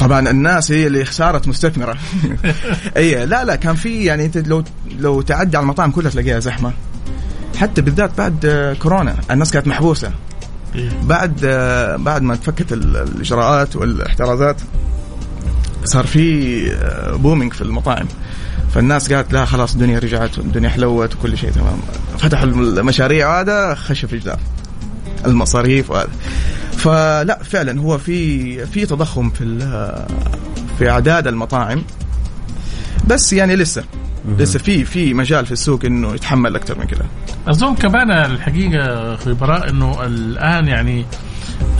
طبعا 0.00 0.30
الناس 0.30 0.72
هي 0.72 0.86
اللي 0.86 1.04
صارت 1.04 1.48
مستثمرة 1.48 1.96
اي 2.96 3.26
لا 3.26 3.44
لا 3.44 3.56
كان 3.56 3.74
في 3.74 4.04
يعني 4.04 4.24
أنت 4.24 4.38
لو 4.38 4.64
لو 4.98 5.22
تعدي 5.22 5.56
على 5.56 5.64
المطاعم 5.64 5.90
كلها 5.90 6.10
تلاقيها 6.10 6.38
زحمة 6.38 6.72
حتى 7.62 7.80
بالذات 7.80 8.10
بعد 8.18 8.46
آه، 8.46 8.74
كورونا. 8.74 9.16
الناس 9.30 9.50
كانت 9.50 9.66
محبوسة. 9.66 10.10
إيه. 10.74 10.90
بعد 11.02 11.40
آه، 11.44 11.96
بعد 11.96 12.22
ما 12.22 12.34
تفكت 12.36 12.72
ال- 12.72 12.96
الإجراءات 12.96 13.76
والاحترازات 13.76 14.56
صار 15.84 16.06
في 16.06 16.60
بومينج 17.16 17.52
في 17.52 17.62
المطاعم. 17.62 18.06
فالناس 18.74 19.12
قالت 19.12 19.32
لا 19.32 19.44
خلاص 19.44 19.72
الدنيا 19.72 19.98
رجعت 19.98 20.38
والدنيا 20.38 20.68
حلوت 20.68 21.14
وكل 21.14 21.38
شيء 21.38 21.50
تمام. 21.50 21.78
فتحوا 22.18 22.44
المشاريع 22.48 23.28
وهذا 23.28 23.74
خش 23.74 24.04
في 24.04 24.18
جدار 24.18 24.38
المصاريف 25.26 25.90
وهذا. 25.90 26.08
فلا 26.76 27.38
فعلا 27.42 27.80
هو 27.80 27.98
في 27.98 28.66
في 28.66 28.86
تضخم 28.86 29.30
في 29.30 29.58
في 30.78 30.90
أعداد 30.90 31.26
المطاعم. 31.26 31.82
بس 33.06 33.32
يعني 33.32 33.56
لسه. 33.56 33.84
لسه 34.38 34.58
في 34.58 34.84
في 34.84 35.14
مجال 35.14 35.46
في 35.46 35.52
السوق 35.52 35.84
إنه 35.84 36.14
يتحمل 36.14 36.56
أكثر 36.56 36.78
من 36.78 36.84
كده. 36.84 37.04
أظن 37.48 37.74
كمان 37.74 38.10
الحقيقة 38.10 39.14
أخوي 39.14 39.34
براء 39.34 39.70
إنه 39.70 40.06
الآن 40.06 40.68
يعني 40.68 41.04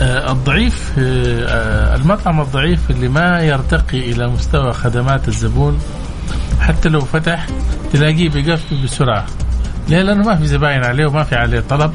آه، 0.01 0.33
الضعيف 0.33 0.93
آه، 0.99 1.97
المطعم 1.97 2.41
الضعيف 2.41 2.91
اللي 2.91 3.09
ما 3.09 3.41
يرتقي 3.41 4.13
إلى 4.13 4.29
مستوى 4.29 4.73
خدمات 4.73 5.29
الزبون 5.29 5.79
حتى 6.61 6.89
لو 6.89 7.01
فتح 7.01 7.47
تلاقيه 7.93 8.29
بيقفل 8.29 8.83
بسرعة. 8.85 9.27
ليه؟ 9.89 10.03
لأنه 10.03 10.23
ما 10.23 10.37
في 10.37 10.47
زباين 10.47 10.85
عليه 10.85 11.07
وما 11.07 11.25
في 11.25 11.35
عليه 11.35 11.61
طلب 11.61 11.93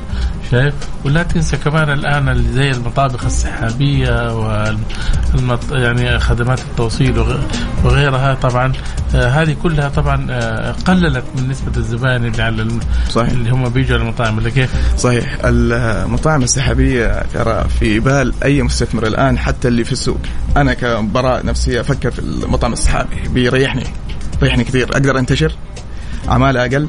شايف 0.51 0.73
ولا 1.05 1.23
تنسى 1.23 1.57
كمان 1.57 1.89
الآن 1.89 2.29
اللي 2.29 2.53
زي 2.53 2.71
المطابخ 2.71 3.25
السحابية 3.25 4.37
والمط... 4.37 5.59
يعني 5.71 6.19
خدمات 6.19 6.59
التوصيل 6.59 7.23
وغيرها 7.83 8.33
طبعا 8.33 8.73
آه 9.15 9.27
هذه 9.27 9.55
كلها 9.63 9.89
طبعا 9.89 10.27
آه 10.31 10.71
قللت 10.71 11.23
من 11.37 11.49
نسبة 11.49 11.77
الزبائن 11.77 12.25
اللي 12.25 12.43
على 12.43 12.61
الم... 12.61 12.79
صحيح. 13.09 13.29
اللي 13.29 13.49
هم 13.49 13.69
بيجوا 13.69 13.95
على 13.97 14.03
المطاعم 14.03 14.37
ولا 14.37 14.49
كيف؟ 14.49 14.97
صحيح 14.97 15.37
المطاعم 15.45 16.43
السحابية 16.43 17.23
ترى 17.33 17.65
في 17.79 17.99
بال 17.99 18.33
أي 18.43 18.61
مستثمر 18.63 19.07
الآن 19.07 19.37
حتى 19.37 19.67
اللي 19.67 19.83
في 19.83 19.91
السوق 19.91 20.19
أنا 20.57 20.73
كبراء 20.73 21.45
نفسي 21.45 21.79
أفكر 21.79 22.11
في 22.11 22.19
المطعم 22.19 22.73
السحابي 22.73 23.15
بيريحني 23.33 23.83
بيريحني 24.41 24.63
كثير 24.63 24.89
أقدر 24.89 25.19
أنتشر 25.19 25.51
عماله 26.27 26.61
أقل 26.65 26.87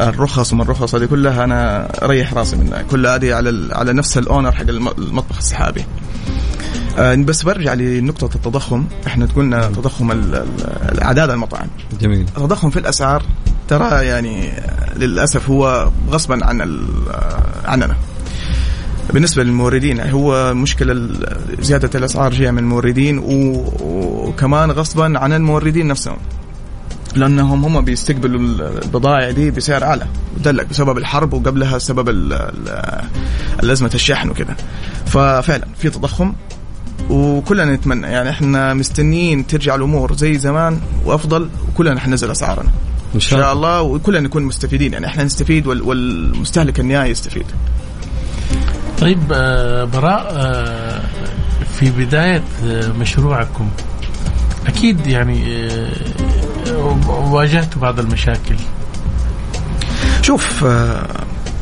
الرخص 0.00 0.52
وما 0.52 0.62
الرخص 0.62 0.94
هذه 0.94 1.04
كلها 1.04 1.44
أنا 1.44 1.88
أريح 2.04 2.34
راسي 2.34 2.56
منها 2.56 2.82
كلها 2.82 3.14
هذه 3.14 3.34
على 3.34 3.68
على 3.72 3.92
نفس 3.92 4.18
الأونر 4.18 4.52
حق 4.52 4.68
المطبخ 4.68 5.36
السحابي 5.38 5.84
آه، 6.98 7.14
بس 7.14 7.42
برجع 7.42 7.74
لنقطة 7.74 8.36
التضخم، 8.36 8.84
إحنا 9.06 9.26
قلنا 9.36 9.66
تضخم 9.66 10.10
اعداد 11.02 11.30
المطاعم. 11.30 11.68
جميل. 12.00 12.20
التضخم 12.20 12.70
في 12.70 12.78
الأسعار 12.78 13.22
ترى 13.68 14.06
يعني 14.06 14.52
للأسف 14.96 15.50
هو 15.50 15.90
غصبا 16.10 16.46
عن 16.46 16.60
عننا. 17.64 17.96
بالنسبة 19.12 19.42
للموردين 19.42 20.00
هو 20.00 20.54
مشكلة 20.54 21.08
زيادة 21.60 21.98
الأسعار 21.98 22.32
جاية 22.32 22.50
من 22.50 22.58
الموردين 22.58 23.20
وكمان 23.82 24.70
غصبا 24.70 25.18
عن 25.18 25.32
الموردين 25.32 25.86
نفسهم 25.86 26.16
لأنهم 27.16 27.64
هم 27.64 27.80
بيستقبلوا 27.80 28.40
البضائع 28.84 29.30
دي 29.30 29.50
بسعر 29.50 29.84
أعلى. 29.84 30.06
ودلك 30.36 30.66
بسبب 30.68 30.98
الحرب 30.98 31.32
وقبلها 31.32 31.78
سبب 31.78 32.08
الازمه 33.62 33.90
الشحن 33.94 34.28
وكذا 34.30 34.56
ففعلا 35.06 35.66
في 35.78 35.90
تضخم 35.90 36.32
وكلنا 37.10 37.74
نتمنى. 37.74 38.06
يعني 38.06 38.30
إحنا 38.30 38.74
مستنيين 38.74 39.46
ترجع 39.46 39.74
الأمور 39.74 40.14
زي 40.14 40.38
زمان 40.38 40.80
وأفضل 41.04 41.48
وكلنا 41.68 42.00
حنزل 42.00 42.30
أسعارنا. 42.30 42.70
إن 43.14 43.20
شاء 43.20 43.52
الله. 43.52 43.82
وكلنا 43.82 44.20
نكون 44.20 44.42
مستفيدين. 44.42 44.92
يعني 44.92 45.06
إحنا 45.06 45.24
نستفيد 45.24 45.66
والمستهلك 45.66 46.80
النهائي 46.80 47.10
يستفيد. 47.10 47.46
طيب 49.00 49.32
آه، 49.32 49.84
براء 49.84 50.28
آه، 50.30 51.00
في 51.78 51.90
بداية 51.90 52.42
آه، 52.64 52.88
مشروعكم 52.92 53.68
أكيد 54.66 55.06
يعني 55.06 55.68
واجهتوا 57.08 57.82
بعض 57.82 57.98
المشاكل. 58.00 58.56
شوف 60.22 60.64
آه، 60.64 61.06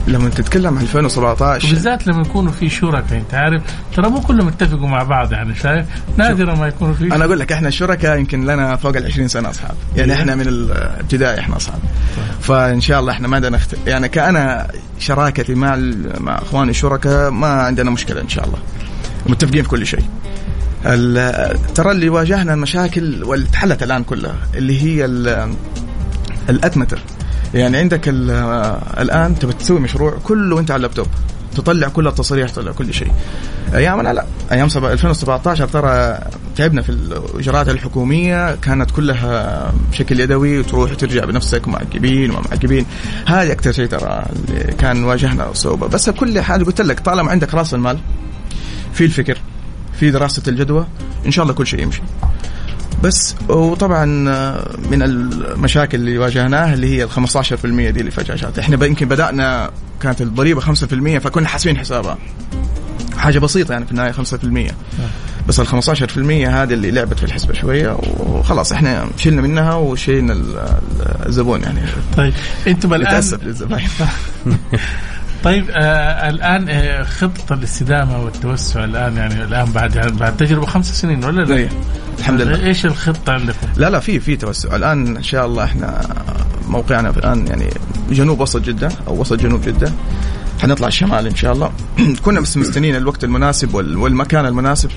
لما 0.07 0.29
تتكلم 0.29 0.79
عن 0.79 0.83
2017 0.83 1.67
وبالذات 1.67 2.07
لما 2.07 2.23
يكونوا 2.23 2.53
في 2.53 2.69
شركاء 2.71 3.19
انت 3.19 3.35
عارف 3.35 3.63
ترى 3.97 4.09
مو 4.11 4.21
كلهم 4.21 4.49
اتفقوا 4.49 4.89
مع 4.89 5.03
بعض 5.03 5.33
يعني 5.33 5.55
شايف؟ 5.55 5.87
نادرا 6.17 6.55
ما 6.55 6.67
يكونوا 6.67 6.95
في 6.95 7.05
أنا 7.05 7.25
أقول 7.25 7.39
لك 7.39 7.53
إحنا 7.53 7.69
الشركاء 7.69 8.19
يمكن 8.19 8.47
لنا 8.47 8.77
فوق 8.77 8.97
ال 8.97 9.05
20 9.07 9.29
سنة 9.29 9.51
أصحاب. 9.51 9.75
يعني 9.97 10.13
إحنا 10.13 10.35
من 10.35 10.49
الابتدائي 10.49 11.41
إحنا 11.41 11.57
أصحاب. 11.57 11.79
فإن 12.41 12.81
شاء 12.81 13.01
الله 13.01 13.13
إحنا 13.13 13.29
ما 13.29 13.37
عندنا 13.37 13.57
اخت... 13.57 13.77
يعني 13.87 14.09
كأنا 14.09 14.67
شراكتي 14.99 15.55
مع 15.55 15.77
مع 16.21 16.39
إخواني 16.39 16.71
الشركاء 16.71 17.31
ما 17.31 17.47
عندنا 17.47 17.91
مشكلة 17.91 18.21
إن 18.21 18.29
شاء 18.29 18.45
الله. 18.47 18.59
متفقين 19.27 19.63
في 19.63 19.69
كل 19.69 19.87
شيء. 19.87 20.05
ترى 21.75 21.91
اللي 21.91 22.09
واجهنا 22.09 22.55
المشاكل 22.55 23.25
واللي 23.25 23.49
الآن 23.83 24.05
كلها 24.05 24.37
اللي 24.55 24.83
هي 24.83 25.05
الاتمته 26.49 26.97
يعني 27.55 27.77
عندك 27.77 28.09
الآن 28.99 29.39
تبي 29.39 29.53
تسوي 29.53 29.81
مشروع 29.81 30.19
كله 30.25 30.61
أنت 30.61 30.71
على 30.71 30.77
اللابتوب 30.77 31.07
تطلع 31.57 31.89
كل 31.89 32.07
التصاريح 32.07 32.51
تطلع 32.51 32.73
كل 32.73 32.95
شيء. 32.95 33.13
ايامنا 33.75 34.13
لا 34.13 34.25
أيام 34.53 34.69
2017 34.77 35.69
ترى 35.69 36.19
تعبنا 36.57 36.83
في 36.83 36.89
الإجراءات 36.89 37.69
الحكومية 37.69 38.55
كانت 38.55 38.91
كلها 38.91 39.73
بشكل 39.93 40.21
يدوي 40.21 40.59
وتروح 40.59 40.91
وترجع 40.91 41.25
بنفسك 41.25 41.69
معقبين 41.69 42.31
وما 42.31 42.41
معقبين 42.41 42.87
هذه 43.27 43.53
أكثر 43.53 43.73
شيء 43.73 43.87
ترى 43.87 44.27
اللي 44.49 44.73
كان 44.73 45.05
واجهنا 45.05 45.53
صعوبة. 45.53 45.87
بس 45.87 46.11
كل 46.11 46.41
حاجة 46.41 46.65
قلت 46.65 46.81
لك 46.81 47.01
طالما 47.01 47.31
عندك 47.31 47.55
رأس 47.55 47.75
المال 47.75 47.99
في 48.93 49.05
الفكر. 49.05 49.39
في 50.01 50.11
دراسة 50.11 50.43
الجدوى 50.49 50.87
إن 51.27 51.31
شاء 51.31 51.43
الله 51.43 51.55
كل 51.55 51.67
شيء 51.67 51.81
يمشي. 51.81 52.03
بس 53.03 53.35
وطبعا 53.49 54.05
من 54.91 55.03
المشاكل 55.03 55.99
اللي 55.99 56.19
واجهناها 56.19 56.75
اللي 56.75 56.97
هي 56.97 57.05
ال 57.05 57.11
15% 57.11 57.65
دي 57.65 58.01
اللي 58.01 58.11
فجأة 58.11 58.37
جات. 58.37 58.59
إحنا 58.59 58.87
يمكن 58.87 59.09
بدأنا 59.09 59.71
كانت 60.03 60.21
الضريبة 60.21 60.61
5% 60.61 61.19
فكنا 61.19 61.49
حاسبين 61.49 61.79
حسابها. 61.79 62.19
حاجة 63.17 63.39
بسيطة 63.39 63.73
يعني 63.73 63.85
في 63.85 63.91
النهاية 63.91 64.13
5% 64.13 64.73
بس 65.49 65.61
ال 65.61 65.83
15% 65.83 66.19
هذه 66.19 66.73
اللي 66.73 66.91
لعبت 66.91 67.19
في 67.19 67.25
الحسبة 67.25 67.55
شوية 67.55 67.99
وخلاص 68.19 68.73
إحنا 68.73 69.09
شلنا 69.17 69.43
منها 69.43 69.75
وشيلنا 69.75 70.43
الزبون 71.27 71.63
يعني. 71.63 71.81
طيب 72.17 72.35
أنتم 72.67 72.95
الآن 72.95 73.23
للزباين 73.43 73.89
طيب 75.45 75.71
آه 75.71 76.31
الآن 76.31 76.69
آه 76.69 77.03
خطة 77.03 77.55
الاستدامة 77.55 78.25
والتوسع 78.25 78.85
الآن 78.85 79.17
يعني 79.17 79.45
الآن 79.45 79.73
بعد 79.73 79.97
يعني 79.97 80.13
بعد 80.13 80.37
تجربة 80.37 80.67
خمس 80.67 81.01
سنين 81.01 81.25
ولا 81.25 81.43
لا؟ 81.43 81.57
إيه، 81.57 81.69
الحمد 82.19 82.41
لله. 82.41 82.67
إيش 82.67 82.87
الخطة 82.87 83.33
عندكم؟ 83.33 83.67
لا 83.77 83.91
لا 83.91 84.01
في 84.01 84.21
في 84.21 84.37
توسع. 84.37 84.77
الآن 84.77 85.17
إن 85.17 85.23
شاء 85.23 85.47
الله 85.47 85.65
إحنا 85.65 86.01
موقعنا 86.69 87.11
الآن 87.11 87.47
يعني 87.47 87.71
جنوب 88.11 88.41
وسط 88.41 88.61
جدة 88.61 88.89
أو 89.07 89.21
وسط 89.21 89.41
جنوب 89.41 89.63
جدة. 89.63 89.93
حنطلع 90.63 90.89
الشمال 90.89 91.27
إن 91.27 91.37
شاء 91.37 91.53
الله. 91.53 91.73
كنا 92.25 92.41
بس 92.41 92.57
مستنيين 92.57 92.97
الوقت 92.97 93.25
المناسب 93.25 93.75
والمكان 93.75 94.47
المناسب. 94.47 94.91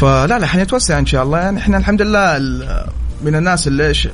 فلا 0.00 0.38
لا 0.38 0.46
حنتوسع 0.46 0.98
إن 0.98 1.06
شاء 1.06 1.22
الله. 1.22 1.38
يعني 1.38 1.58
إحنا 1.58 1.78
الحمد 1.78 2.02
لله 2.02 2.38
من 3.24 3.34
الناس 3.34 3.68
اللي 3.68 3.86
إيش 3.86 4.08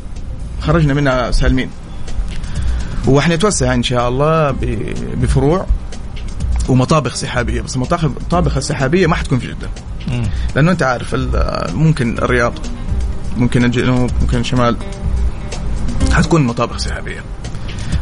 خرجنا 0.61 0.95
منها 0.95 1.31
سالمين. 1.31 1.71
وحنتوسع 3.07 3.75
إن 3.75 3.83
شاء 3.83 4.09
الله 4.09 4.51
بفروع 5.17 5.67
ومطابخ 6.69 7.15
سحابية. 7.15 7.61
بس 7.61 7.77
المطابخ 7.77 8.57
السحابيه 8.57 9.07
ما 9.07 9.15
حتكون 9.15 9.39
في 9.39 9.47
جدة. 9.47 9.69
لأنه 10.57 10.71
أنت 10.71 10.83
عارف 10.83 11.15
ممكن 11.75 12.19
الرياض 12.19 12.55
ممكن 13.37 13.65
الجنوب 13.65 14.11
ممكن 14.21 14.41
الشمال 14.41 14.77
حتكون 16.13 16.43
مطابخ 16.43 16.79
سحابية. 16.79 17.21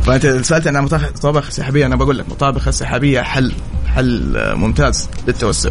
فأنت 0.02 0.26
سألت 0.26 0.66
عن 0.66 0.84
مطابخ 0.84 1.50
سحابية 1.50 1.86
أنا 1.86 1.96
بقول 1.96 2.18
لك 2.18 2.28
مطابخ 2.28 2.68
السحابيه 2.68 3.20
حل 3.20 3.52
حل 3.94 4.36
ممتاز 4.56 5.08
للتوسع. 5.26 5.70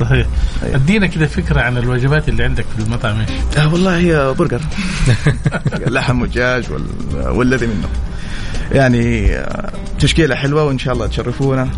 صحيح. 0.00 0.26
أيوة. 0.62 0.76
أدينا 0.76 1.06
كده 1.06 1.26
فكرة 1.26 1.60
عن 1.60 1.78
الوجبات 1.78 2.28
اللي 2.28 2.44
عندك 2.44 2.64
في 2.76 2.82
المطعم 2.82 3.20
إيش؟ 3.20 3.30
آه 3.56 3.72
والله 3.72 3.96
هي 3.98 4.34
برجر. 4.38 4.60
لحم 5.94 6.22
ودجاج 6.22 6.64
والذي 7.14 7.66
منه. 7.66 7.88
يعني 8.72 9.36
تشكيلة 9.98 10.34
حلوة 10.34 10.64
وإن 10.64 10.78
شاء 10.78 10.94
الله 10.94 11.06
تشرفونا. 11.06 11.68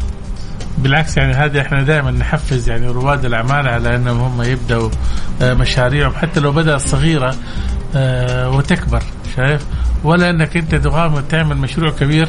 بالعكس 0.78 1.16
يعني 1.16 1.32
هذه 1.32 1.60
إحنا 1.60 1.82
دائما 1.82 2.10
نحفز 2.10 2.68
يعني 2.68 2.86
رواد 2.88 3.24
الأعمال 3.24 3.68
على 3.68 3.96
أنهم 3.96 4.20
هم 4.20 4.42
يبدأوا 4.42 4.90
آه، 5.42 5.54
مشاريعهم 5.54 6.14
حتى 6.14 6.40
لو 6.40 6.52
بدأت 6.52 6.80
صغيرة 6.80 7.34
آه، 7.96 8.50
وتكبر 8.50 9.02
شايف؟ 9.36 9.66
ولا 10.04 10.30
إنك 10.30 10.56
أنت 10.56 10.74
تغامر 10.74 11.20
تعمل 11.20 11.56
مشروع 11.56 11.90
كبير 11.90 12.28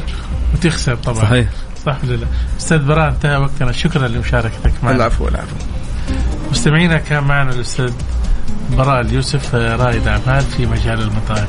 وتخسر 0.54 0.94
طبعا. 0.94 1.24
صحيح. 1.24 1.48
صح 1.86 1.96
ولا 2.04 2.16
لا؟ 2.16 2.26
أستاذ 2.58 2.78
براء 2.78 3.08
انتهى 3.08 3.36
وقتنا. 3.36 3.72
شكرا 3.72 4.08
لمشاركتك 4.08 4.72
معنا. 4.82 4.96
العفو 4.96 5.28
العفو. 5.28 5.56
مستمعينا 6.50 6.96
كان 6.98 7.24
معنا 7.24 7.50
الأستاذ 7.50 7.92
براء 8.76 9.00
اليوسف 9.00 9.54
آه، 9.54 9.76
رائد 9.76 10.08
أعمال 10.08 10.40
في 10.40 10.66
مجال 10.66 11.00
المطاعم. 11.02 11.46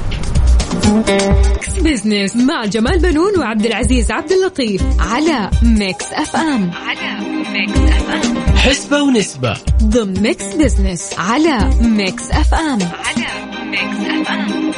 Mix 0.73 1.69
Business 1.81 2.36
مع 2.36 2.66
جمال 2.66 2.99
بنون 2.99 3.39
وعبد 3.39 3.66
العزيز 3.66 4.11
عبد 4.11 4.32
اللطيف 4.32 4.82
على 4.99 5.49
Mix 5.63 6.05
FM 6.13 6.71
على 6.88 7.20
Mix 7.53 7.79
FM 7.79 8.57
حسبة 8.57 9.01
ونسبة. 9.01 9.57
ضمن 9.84 10.22
Mix 10.21 10.53
Business 10.53 11.09
على 11.18 11.70
Mix 11.81 12.31
FM 12.31 12.79
على 12.82 13.26
Mix 13.71 13.97
FM 14.09 14.71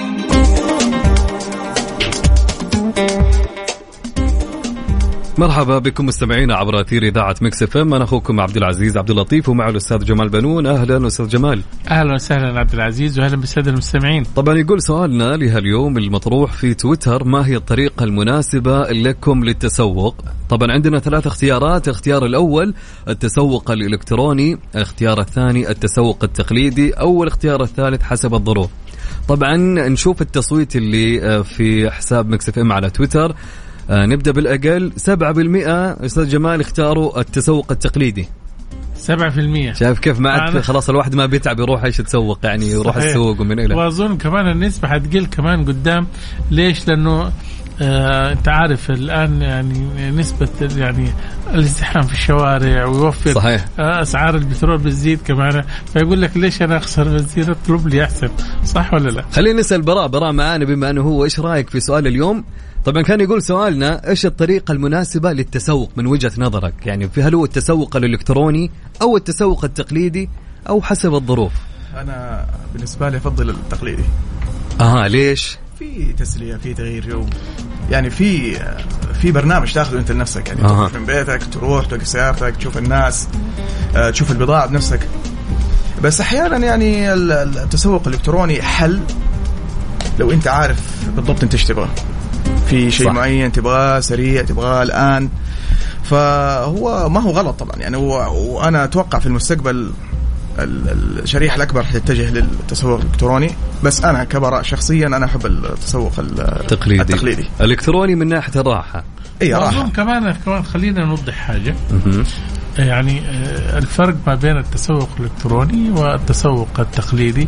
مرحبا 5.39 5.77
بكم 5.79 6.05
مستمعينا 6.05 6.55
عبر 6.55 6.81
أثير 6.81 7.03
إذاعة 7.03 7.35
Mix 7.41 7.63
FM. 7.63 7.93
أنا 7.93 8.03
أخوكم 8.03 8.39
عبد 8.39 8.57
العزيز 8.57 8.97
عبد 8.97 9.09
اللطيف 9.09 9.49
ومع 9.49 9.69
الأستاذ 9.69 9.97
جمال 9.97 10.29
بنون. 10.29 10.67
أهلا 10.67 11.07
أستاذ 11.07 11.27
جمال. 11.27 11.61
أهلا 11.89 12.13
وسهلا 12.13 12.59
عبد 12.59 12.73
العزيز 12.73 13.19
واهلا 13.19 13.35
بالسادة 13.35 13.71
المستمعين. 13.71 14.23
طبعا 14.35 14.57
يقول 14.57 14.81
سؤالنا 14.81 15.35
لهاليوم 15.35 15.97
المطروح 15.97 16.51
في 16.51 16.73
تويتر 16.73 17.23
ما 17.23 17.47
هي 17.47 17.55
الطريقة 17.55 18.03
المناسبة 18.03 18.83
لكم 18.83 19.43
للتسوق؟ 19.43 20.15
طبعا 20.49 20.71
عندنا 20.71 20.99
ثلاث 20.99 21.27
اختيارات. 21.27 21.87
اختيار 21.87 22.25
الأول 22.25 22.73
التسوق 23.07 23.71
الإلكتروني 23.71 24.57
الاختيار 24.75 25.19
الثاني 25.19 25.69
التسوق 25.69 26.23
التقليدي 26.23 26.91
أو 26.91 27.23
الاختيار 27.23 27.63
الثالث 27.63 28.01
حسب 28.03 28.33
الظروف. 28.33 28.69
طبعا 29.27 29.57
نشوف 29.87 30.21
التصويت 30.21 30.75
اللي 30.75 31.23
آه، 31.23 31.41
في 31.41 31.89
حساب 31.91 32.29
Mix 32.29 32.49
FM 32.49 32.71
على 32.71 32.89
تويتر. 32.89 33.35
آه 33.89 34.05
نبدأ 34.05 34.31
بالأقل. 34.31 34.91
7% 34.97 36.05
أستاذ 36.05 36.29
جمال 36.29 36.61
اختاروا 36.61 37.19
التسوق 37.19 37.71
التقليدي. 37.71 38.27
7% 39.07 39.73
شايف 39.73 39.99
كيف 39.99 40.19
ما 40.19 40.29
عاد 40.29 40.59
خلاص 40.59 40.89
الواحد 40.89 41.15
ما 41.15 41.25
بيتعب 41.25 41.59
يروح 41.59 41.83
إيش 41.83 41.99
يتسوق 41.99 42.39
يعني 42.43 42.69
يروح 42.71 42.95
صحيح. 42.95 43.07
السوق 43.07 43.41
ومن 43.41 43.59
إلى. 43.59 43.75
وأظن 43.75 44.17
كمان 44.17 44.47
النسبة 44.51 44.87
حتقل 44.87 45.25
كمان 45.25 45.65
قدام. 45.65 46.07
ليش؟ 46.51 46.87
لأنه 46.87 47.31
آه 47.81 48.31
أنت 48.31 48.47
عارف 48.47 48.91
الآن 48.91 49.41
يعني 49.41 50.11
نسبة 50.11 50.47
يعني 50.77 51.09
الازدحام 51.53 52.03
في 52.03 52.13
الشوارع 52.13 52.85
ويوفر 52.85 53.31
صحيح. 53.31 53.65
آه 53.79 54.01
أسعار 54.01 54.35
البترول 54.35 54.77
بتزيد 54.77 55.19
كمان. 55.25 55.63
فيقول 55.93 56.21
لك 56.21 56.37
ليش 56.37 56.61
أنا 56.61 56.77
أخسر 56.77 57.03
بنزين 57.03 57.49
اطلب 57.49 57.87
لي 57.87 58.03
أحسن. 58.03 58.29
صح 58.65 58.93
ولا 58.93 59.09
لا؟ 59.09 59.25
خلينا 59.31 59.59
نسال 59.59 59.81
براء. 59.81 60.07
براء 60.07 60.31
معانا 60.31 60.65
بما 60.65 60.89
أنه 60.89 61.01
هو 61.01 61.23
إيش 61.23 61.39
رأيك 61.39 61.69
في 61.69 61.79
سؤال 61.79 62.07
اليوم؟ 62.07 62.43
طبعا 62.85 63.01
كان 63.03 63.21
يقول 63.21 63.41
سؤالنا 63.41 64.09
إيش 64.09 64.25
الطريقة 64.25 64.71
المناسبة 64.71 65.31
للتسوق 65.33 65.91
من 65.95 66.07
وجهة 66.07 66.31
نظرك؟ 66.37 66.73
يعني 66.85 67.09
في 67.09 67.23
هل 67.23 67.35
هو 67.35 67.45
التسوق 67.45 67.95
الإلكتروني 67.95 68.71
أو 69.01 69.17
التسوق 69.17 69.65
التقليدي 69.65 70.29
أو 70.69 70.81
حسب 70.81 71.13
الظروف؟ 71.13 71.51
أنا 71.95 72.45
بالنسبة 72.73 73.09
لي 73.09 73.17
أفضل 73.17 73.49
التقليدي. 73.49 74.03
أها 74.81 75.07
ليش؟ 75.07 75.57
في 75.79 76.13
تسلية 76.13 76.55
في 76.55 76.73
تغيير 76.73 77.05
جو. 77.09 77.25
يعني 77.91 78.09
في 78.09 78.55
في 79.21 79.31
برنامج 79.31 79.73
تاخذه 79.73 79.99
أنت 79.99 80.11
لنفسك. 80.11 80.47
يعني. 80.47 80.61
تخرج 80.61 80.97
من 80.97 81.05
بيتك 81.05 81.41
تروح 81.53 81.85
توقف 81.85 82.07
سيارتك 82.07 82.55
تشوف 82.55 82.77
الناس 82.77 83.27
آه، 83.95 84.09
تشوف 84.09 84.31
البضاعة 84.31 84.67
بنفسك. 84.67 85.07
بس 86.03 86.21
أحيانا 86.21 86.57
يعني 86.57 87.13
ال- 87.13 87.31
ال- 87.31 87.57
التسوق 87.57 88.07
الإلكتروني 88.07 88.61
حل 88.61 89.01
لو 90.19 90.31
أنت 90.31 90.47
عارف 90.47 91.09
بالضبط 91.15 91.43
أنت 91.43 91.53
إيش 91.53 91.65
تبغى. 91.65 91.89
في 92.69 92.91
شيء 92.91 93.07
صح. 93.07 93.13
معين 93.13 93.51
تبغاه 93.51 93.99
سريع 93.99 94.41
تبغاه 94.43 94.83
الآن. 94.83 95.29
فهو 96.03 97.09
ما 97.09 97.19
هو 97.21 97.31
غلط 97.31 97.59
طبعا. 97.59 97.75
يعني 97.79 97.97
هو 97.97 98.33
وأنا 98.57 98.83
أتوقع 98.83 99.19
في 99.19 99.25
المستقبل 99.25 99.91
ال- 100.59 101.19
الشريحة 101.23 101.55
الأكبر 101.55 101.83
حتتجه 101.83 102.29
للتسوق 102.31 102.99
الإلكتروني. 102.99 103.51
بس 103.83 104.03
أنا 104.03 104.23
كبراء 104.23 104.61
شخصيا 104.61 105.07
أنا 105.07 105.25
أحب 105.25 105.45
التسوق 105.45 106.11
ال- 106.19 106.67
تقليدي 106.67 107.01
التقليدي. 107.01 107.49
الكتروني 107.61 108.15
من 108.15 108.27
ناحية 108.27 108.61
الراحة. 108.61 109.03
اي 109.41 109.53
راحة. 109.53 109.89
كمان 109.89 110.33
كمان 110.45 110.63
خلينا 110.63 111.05
نوضح 111.05 111.33
حاجة. 111.33 111.75
يعني 112.77 113.19
آه، 113.19 113.77
الفرق 113.77 114.15
ما 114.27 114.35
بين 114.35 114.57
التسوق 114.57 115.09
الإلكتروني 115.19 115.89
والتسوق 115.89 116.79
التقليدي. 116.79 117.47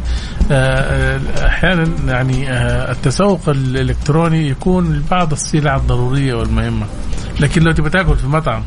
آه، 0.51 0.55
آه، 0.55 1.47
أحيانا 1.47 1.89
يعني 2.07 2.51
التسوق 2.91 3.49
الإلكتروني 3.49 4.49
يكون 4.49 4.93
لبعض 4.93 5.31
السلع 5.31 5.75
الضرورية 5.75 6.33
والمهمة. 6.33 6.85
لكن 7.39 7.63
لو 7.63 7.71
تبغى 7.71 7.89
تاكل 7.89 8.15
في 8.15 8.27
مطعم 8.27 8.63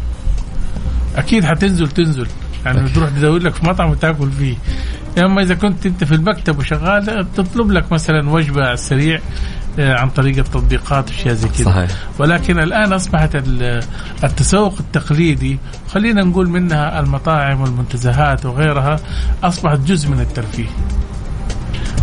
أكيد 1.16 1.44
حتنزل 1.44 1.88
تنزل. 1.88 2.26
يعني 2.64 2.88
تروح 2.88 3.10
تدور 3.10 3.38
لك 3.38 3.54
في 3.54 3.66
مطعم 3.66 3.90
وتاكل 3.90 4.30
فيه. 4.30 4.56
أما 5.18 5.42
إذا 5.42 5.54
كنت 5.54 5.86
أنت 5.86 6.04
في 6.04 6.14
المكتب 6.14 6.58
وشغال 6.58 7.26
تطلب 7.36 7.70
لك 7.72 7.92
مثلا 7.92 8.30
وجبة 8.30 8.62
على 8.64 8.72
السريع 8.74 9.20
آه، 9.78 9.94
عن 9.94 10.10
طريق 10.10 10.38
التطبيقات 10.38 11.10
واشياء 11.10 11.34
زي 11.34 11.48
كذا. 11.48 11.64
صحيح. 11.64 11.90
ولكن 12.18 12.58
الآن 12.58 12.92
أصبحت 12.92 13.36
ال- 13.36 13.82
التسوق 14.24 14.74
التقليدي 14.80 15.58
خلينا 15.88 16.22
نقول 16.24 16.48
منها 16.48 17.00
المطاعم 17.00 17.60
والمنتزهات 17.60 18.46
وغيرها 18.46 18.96
أصبحت 19.44 19.78
جزء 19.78 20.08
من 20.08 20.20
الترفيه. 20.20 20.66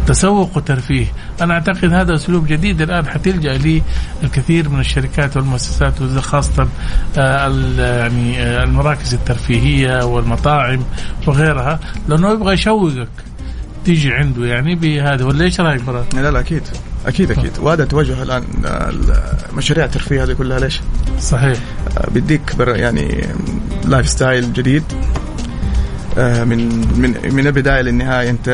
تسوق 0.10 0.58
وترفيه. 0.58 1.06
أنا 1.42 1.54
أعتقد 1.54 1.94
هذا 1.94 2.16
أسلوب 2.16 2.48
جديد 2.48 2.82
الآن 2.82 3.08
حتلجأ 3.08 3.58
ليه 3.58 3.82
الكثير 4.24 4.70
من 4.70 4.80
الشركات 4.80 5.38
والمؤسسات 5.38 6.04
خاصة 6.04 6.68
آه، 7.18 7.50
يعني 7.80 8.44
آه، 8.44 8.64
المراكز 8.64 9.14
الترفيهية 9.14 10.06
والمطاعم 10.06 10.80
وغيرها 11.28 11.80
لأنه 12.08 12.32
يبغى 12.32 12.54
يشوقك 12.54 13.08
تيجي 13.86 14.14
عنده 14.14 14.46
يعني 14.46 14.76
بهذا. 14.76 15.26
ولا 15.26 15.46
إيش 15.46 15.62
رأيك 15.62 15.84
برا؟ 15.84 16.06
لا 16.14 16.32
لا 16.32 16.40
أكيد. 16.40 16.64
أكيد 17.06 17.32
أكيد. 17.32 17.52
وهذا 17.60 17.86
توجه 17.86 18.24
الآن 18.24 18.44
آه، 18.66 18.94
مشاريع 19.58 19.86
الترفيه 19.86 20.24
هذه 20.24 20.34
كلها. 20.34 20.60
ليش؟ 20.60 20.82
صحيح. 21.20 21.58
بيديك 22.12 22.56
يعني 22.60 23.28
lifestyle 23.86 24.54
جديد. 24.54 24.84
من 26.18 26.68
من 27.00 27.34
من 27.34 27.48
البداية 27.48 27.82
للنهاية 27.82 28.30
أنت 28.30 28.50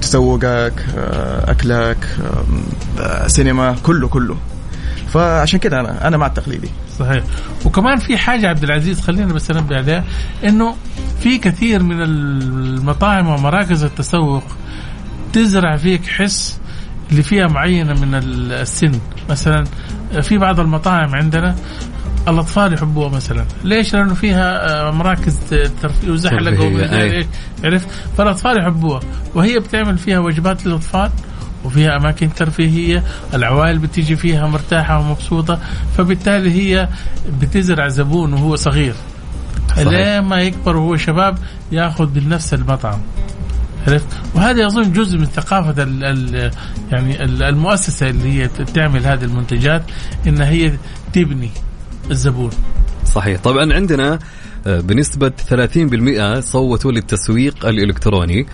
تسوقك 0.00 0.72
آه، 0.98 1.50
أكلك 1.50 2.08
آه، 2.24 2.44
آه، 3.02 3.26
سينما 3.26 3.76
كله 3.82 4.08
كله. 4.08 4.36
فعشان 5.08 5.58
كده 5.58 5.80
أنا 5.80 6.08
أنا 6.08 6.16
مع 6.16 6.26
التقليدي. 6.26 6.68
صحيح. 6.98 7.24
وكمان 7.64 7.98
في 7.98 8.16
حاجة 8.16 8.48
عبد 8.48 8.64
العزيز 8.64 9.00
خلينا 9.00 9.32
بس 9.32 9.50
ننبه 9.50 9.76
عليها 9.76 10.04
إنه 10.44 10.74
في 11.20 11.38
كثير 11.38 11.82
من 11.82 12.02
المطاعم 12.02 13.26
ومراكز 13.26 13.84
التسوق 13.84 14.44
تزرع 15.32 15.76
فيك 15.76 16.06
حس 16.06 16.58
اللي 17.10 17.22
فيها 17.22 17.46
معينة 17.46 17.92
من 17.94 18.14
السن. 18.14 18.92
مثلا 19.30 19.64
في 20.22 20.38
بعض 20.38 20.60
المطاعم 20.60 21.14
عندنا 21.14 21.56
الأطفال 22.28 22.72
يحبوها 22.72 23.08
مثلا. 23.08 23.44
ليش؟ 23.64 23.94
لأنه 23.94 24.14
فيها 24.14 24.70
آه، 24.88 24.90
مراكز 24.90 25.38
ترفيه 25.82 26.10
وزحلقه 26.10 26.66
ومدري. 26.66 27.26
عرفت؟ 27.64 27.88
فالأطفال 28.18 28.58
يحبوها. 28.58 29.00
وهي 29.34 29.58
بتعمل 29.58 29.98
فيها 29.98 30.18
وجبات 30.18 30.66
للأطفال 30.66 31.10
وفيها 31.64 31.96
أماكن 31.96 32.34
ترفيهية. 32.34 33.04
العوائل 33.34 33.78
بتيجي 33.78 34.16
فيها 34.16 34.46
مرتاحة 34.46 34.98
ومبسوطة. 35.00 35.60
فبالتالي 35.96 36.50
هي 36.52 36.88
بتزرع 37.40 37.88
زبون 37.88 38.32
وهو 38.32 38.56
صغير. 38.56 38.94
لين 39.78 40.20
ما 40.20 40.40
يكبر 40.40 40.76
وهو 40.76 40.96
شباب 40.96 41.38
ياخذ 41.72 42.08
من 42.20 42.28
نفس 42.28 42.54
المطعم. 42.54 42.98
عرفت؟ 43.88 44.06
وهذا 44.34 44.66
اظن 44.66 44.92
جزء 44.92 45.18
من 45.18 45.24
ثقافة 45.24 45.82
ال 45.82 46.04
ال 46.04 46.50
يعني 46.92 47.24
ال- 47.24 47.42
المؤسسة 47.42 48.10
اللي 48.10 48.32
هي 48.42 48.48
تعمل 48.48 49.06
هذه 49.06 49.24
المنتجات 49.24 49.82
انها 50.26 50.48
هي 50.48 50.72
تبني. 51.12 51.50
الزبون. 52.10 52.50
صحيح. 53.06 53.40
طبعا 53.40 53.72
عندنا 53.72 54.18
آه، 54.66 54.80
بنسبة 54.80 55.32
30% 55.48 56.40
صوتوا 56.40 56.92
للتسويق 56.92 57.66
الإلكتروني 57.66 58.46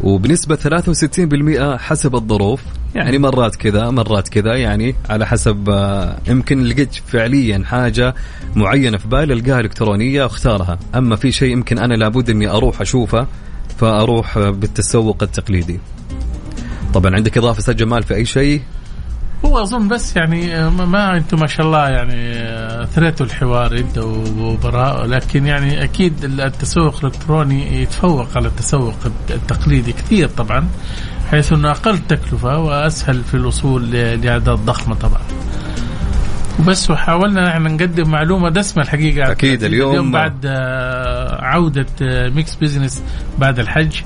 وبنسبة 0.00 0.56
63% 0.56 1.76
حسب 1.76 2.14
الظروف. 2.14 2.60
يعني 2.94 3.18
مرات 3.18 3.56
كذا 3.56 3.90
مرات 3.90 4.28
كذا 4.28 4.54
يعني 4.54 4.94
على 5.10 5.26
حسب 5.26 5.70
آه، 5.70 6.18
يمكن 6.28 6.64
لقيت 6.64 6.94
فعليا 6.94 7.62
حاجة 7.64 8.14
معينة 8.56 8.98
في 8.98 9.08
بالي 9.08 9.34
ألقاها 9.34 9.60
إلكترونية 9.60 10.22
واختارها 10.22 10.78
أما 10.94 11.16
في 11.16 11.32
شيء 11.32 11.52
يمكن 11.52 11.78
أنا 11.78 11.94
لابد 11.94 12.30
أني 12.30 12.48
أروح 12.48 12.80
أشوفه 12.80 13.26
فأروح 13.78 14.38
بالتسوق 14.38 15.22
التقليدي. 15.22 15.80
طبعا 16.94 17.14
عندك 17.14 17.38
إضافة 17.38 17.58
أستاذ 17.58 17.76
جمال 17.76 18.02
في 18.02 18.14
أي 18.14 18.24
شيء؟ 18.24 18.60
هو 19.44 19.62
أظن 19.62 19.88
بس 19.88 20.16
يعني 20.16 20.56
آه، 20.56 20.68
ما- 20.70 20.84
ما 20.84 21.16
أنتم 21.16 21.40
ما 21.40 21.46
شاء 21.46 21.66
الله 21.66 21.88
يعني 21.88 22.14
آه، 22.32 22.82
اثريتوا 22.84 23.26
الحوار 23.26 23.76
انت 23.76 23.98
وبراء 23.98 25.06
لكن 25.06 25.46
يعني 25.46 25.84
أكيد 25.84 26.24
التسوق 26.24 26.98
الإلكتروني 27.04 27.82
يتفوق 27.82 28.36
على 28.36 28.48
التسوق 28.48 28.94
التقليدي 29.30 29.92
كثير 29.92 30.28
طبعا 30.28 30.68
حيث 31.30 31.52
إنه 31.52 31.70
أقل 31.70 31.98
تكلفة 31.98 32.58
وأسهل 32.58 33.24
في 33.24 33.34
الوصول 33.34 33.90
لأعداد 33.90 34.44
ضخمة 34.50 34.94
طبعا. 34.94 35.20
وبس 36.60 36.90
وحاولنا 36.90 37.48
نحن 37.48 37.62
نقدم 37.62 38.10
معلومة 38.10 38.48
دسمة 38.50 38.82
الحقيقة. 38.82 39.30
أكيد، 39.32 39.64
اليوم- 39.64 39.90
اليوم 39.90 40.12
بعد 40.12 40.36
آه، 40.46 41.44
عودة 41.44 41.86
آه، 42.02 42.28
Mix 42.28 42.54
Business 42.54 43.02
بعد 43.38 43.58
الحج. 43.58 43.96
آه، 44.00 44.04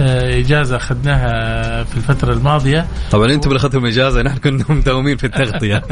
آه، 0.00 0.38
إجازة 0.38 0.76
أخذناها 0.76 1.84
في 1.84 1.96
الفترة 1.96 2.32
الماضية. 2.32 2.86
طبعا 3.10 3.32
أنتم 3.32 3.50
اللي 3.50 3.58
أخذتم 3.58 3.86
إجازة 3.86 4.22
نحن 4.22 4.38
كنا 4.38 4.64
مداومين 4.68 5.16
في 5.16 5.24
التغطية. 5.24 5.82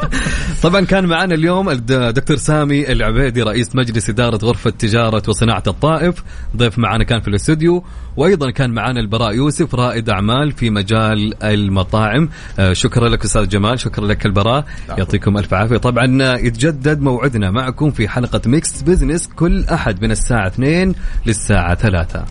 طبعا 0.62 0.80
كان 0.84 1.06
معنا 1.06 1.34
اليوم 1.34 1.70
الدكتور 1.70 2.36
سامي 2.36 2.92
العبيدي 2.92 3.42
رئيس 3.42 3.76
مجلس 3.76 4.10
إدارة 4.10 4.36
غرفة 4.36 4.70
تجارة 4.70 5.22
وصناعة 5.28 5.62
الطائف. 5.66 6.22
ضيف 6.56 6.78
معنا 6.78 7.04
كان 7.04 7.20
في 7.20 7.28
الاستوديو. 7.28 7.84
وأيضا 8.16 8.50
كان 8.50 8.70
معنا 8.70 9.00
البراء 9.00 9.34
يوسف 9.34 9.74
رائد 9.74 10.10
أعمال 10.10 10.52
في 10.52 10.70
مجال 10.70 11.44
المطاعم. 11.44 12.28
آه، 12.58 12.72
شكرا 12.72 13.08
لك 13.08 13.24
أستاذ 13.24 13.48
جمال 13.48 13.80
شكرا 13.80 14.06
لك 14.06 14.26
البراء. 14.26 14.64
يعطيكم 14.98 15.38
ألف 15.38 15.54
عافية. 15.54 15.76
طبعا 15.76 16.36
يتجدد 16.36 17.00
موعدنا 17.00 17.50
معكم 17.50 17.90
في 17.90 18.08
حلقة 18.08 18.40
Mix 18.46 18.82
Business 18.82 19.28
كل 19.36 19.64
أحد 19.64 20.02
من 20.02 20.10
الساعة 20.10 20.46
2 20.46 20.94
للساعة 21.26 21.74
3 21.74 22.24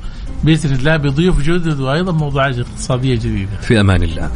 بإذن 0.43 0.75
الله 0.75 0.97
بضيوف 0.97 1.41
جدد 1.41 1.79
وأيضا 1.79 2.11
موضوعات 2.11 2.59
اقتصادية 2.59 3.15
جديدة. 3.15 3.57
في 3.61 3.79
أمان 3.79 4.03
الله. 4.03 4.31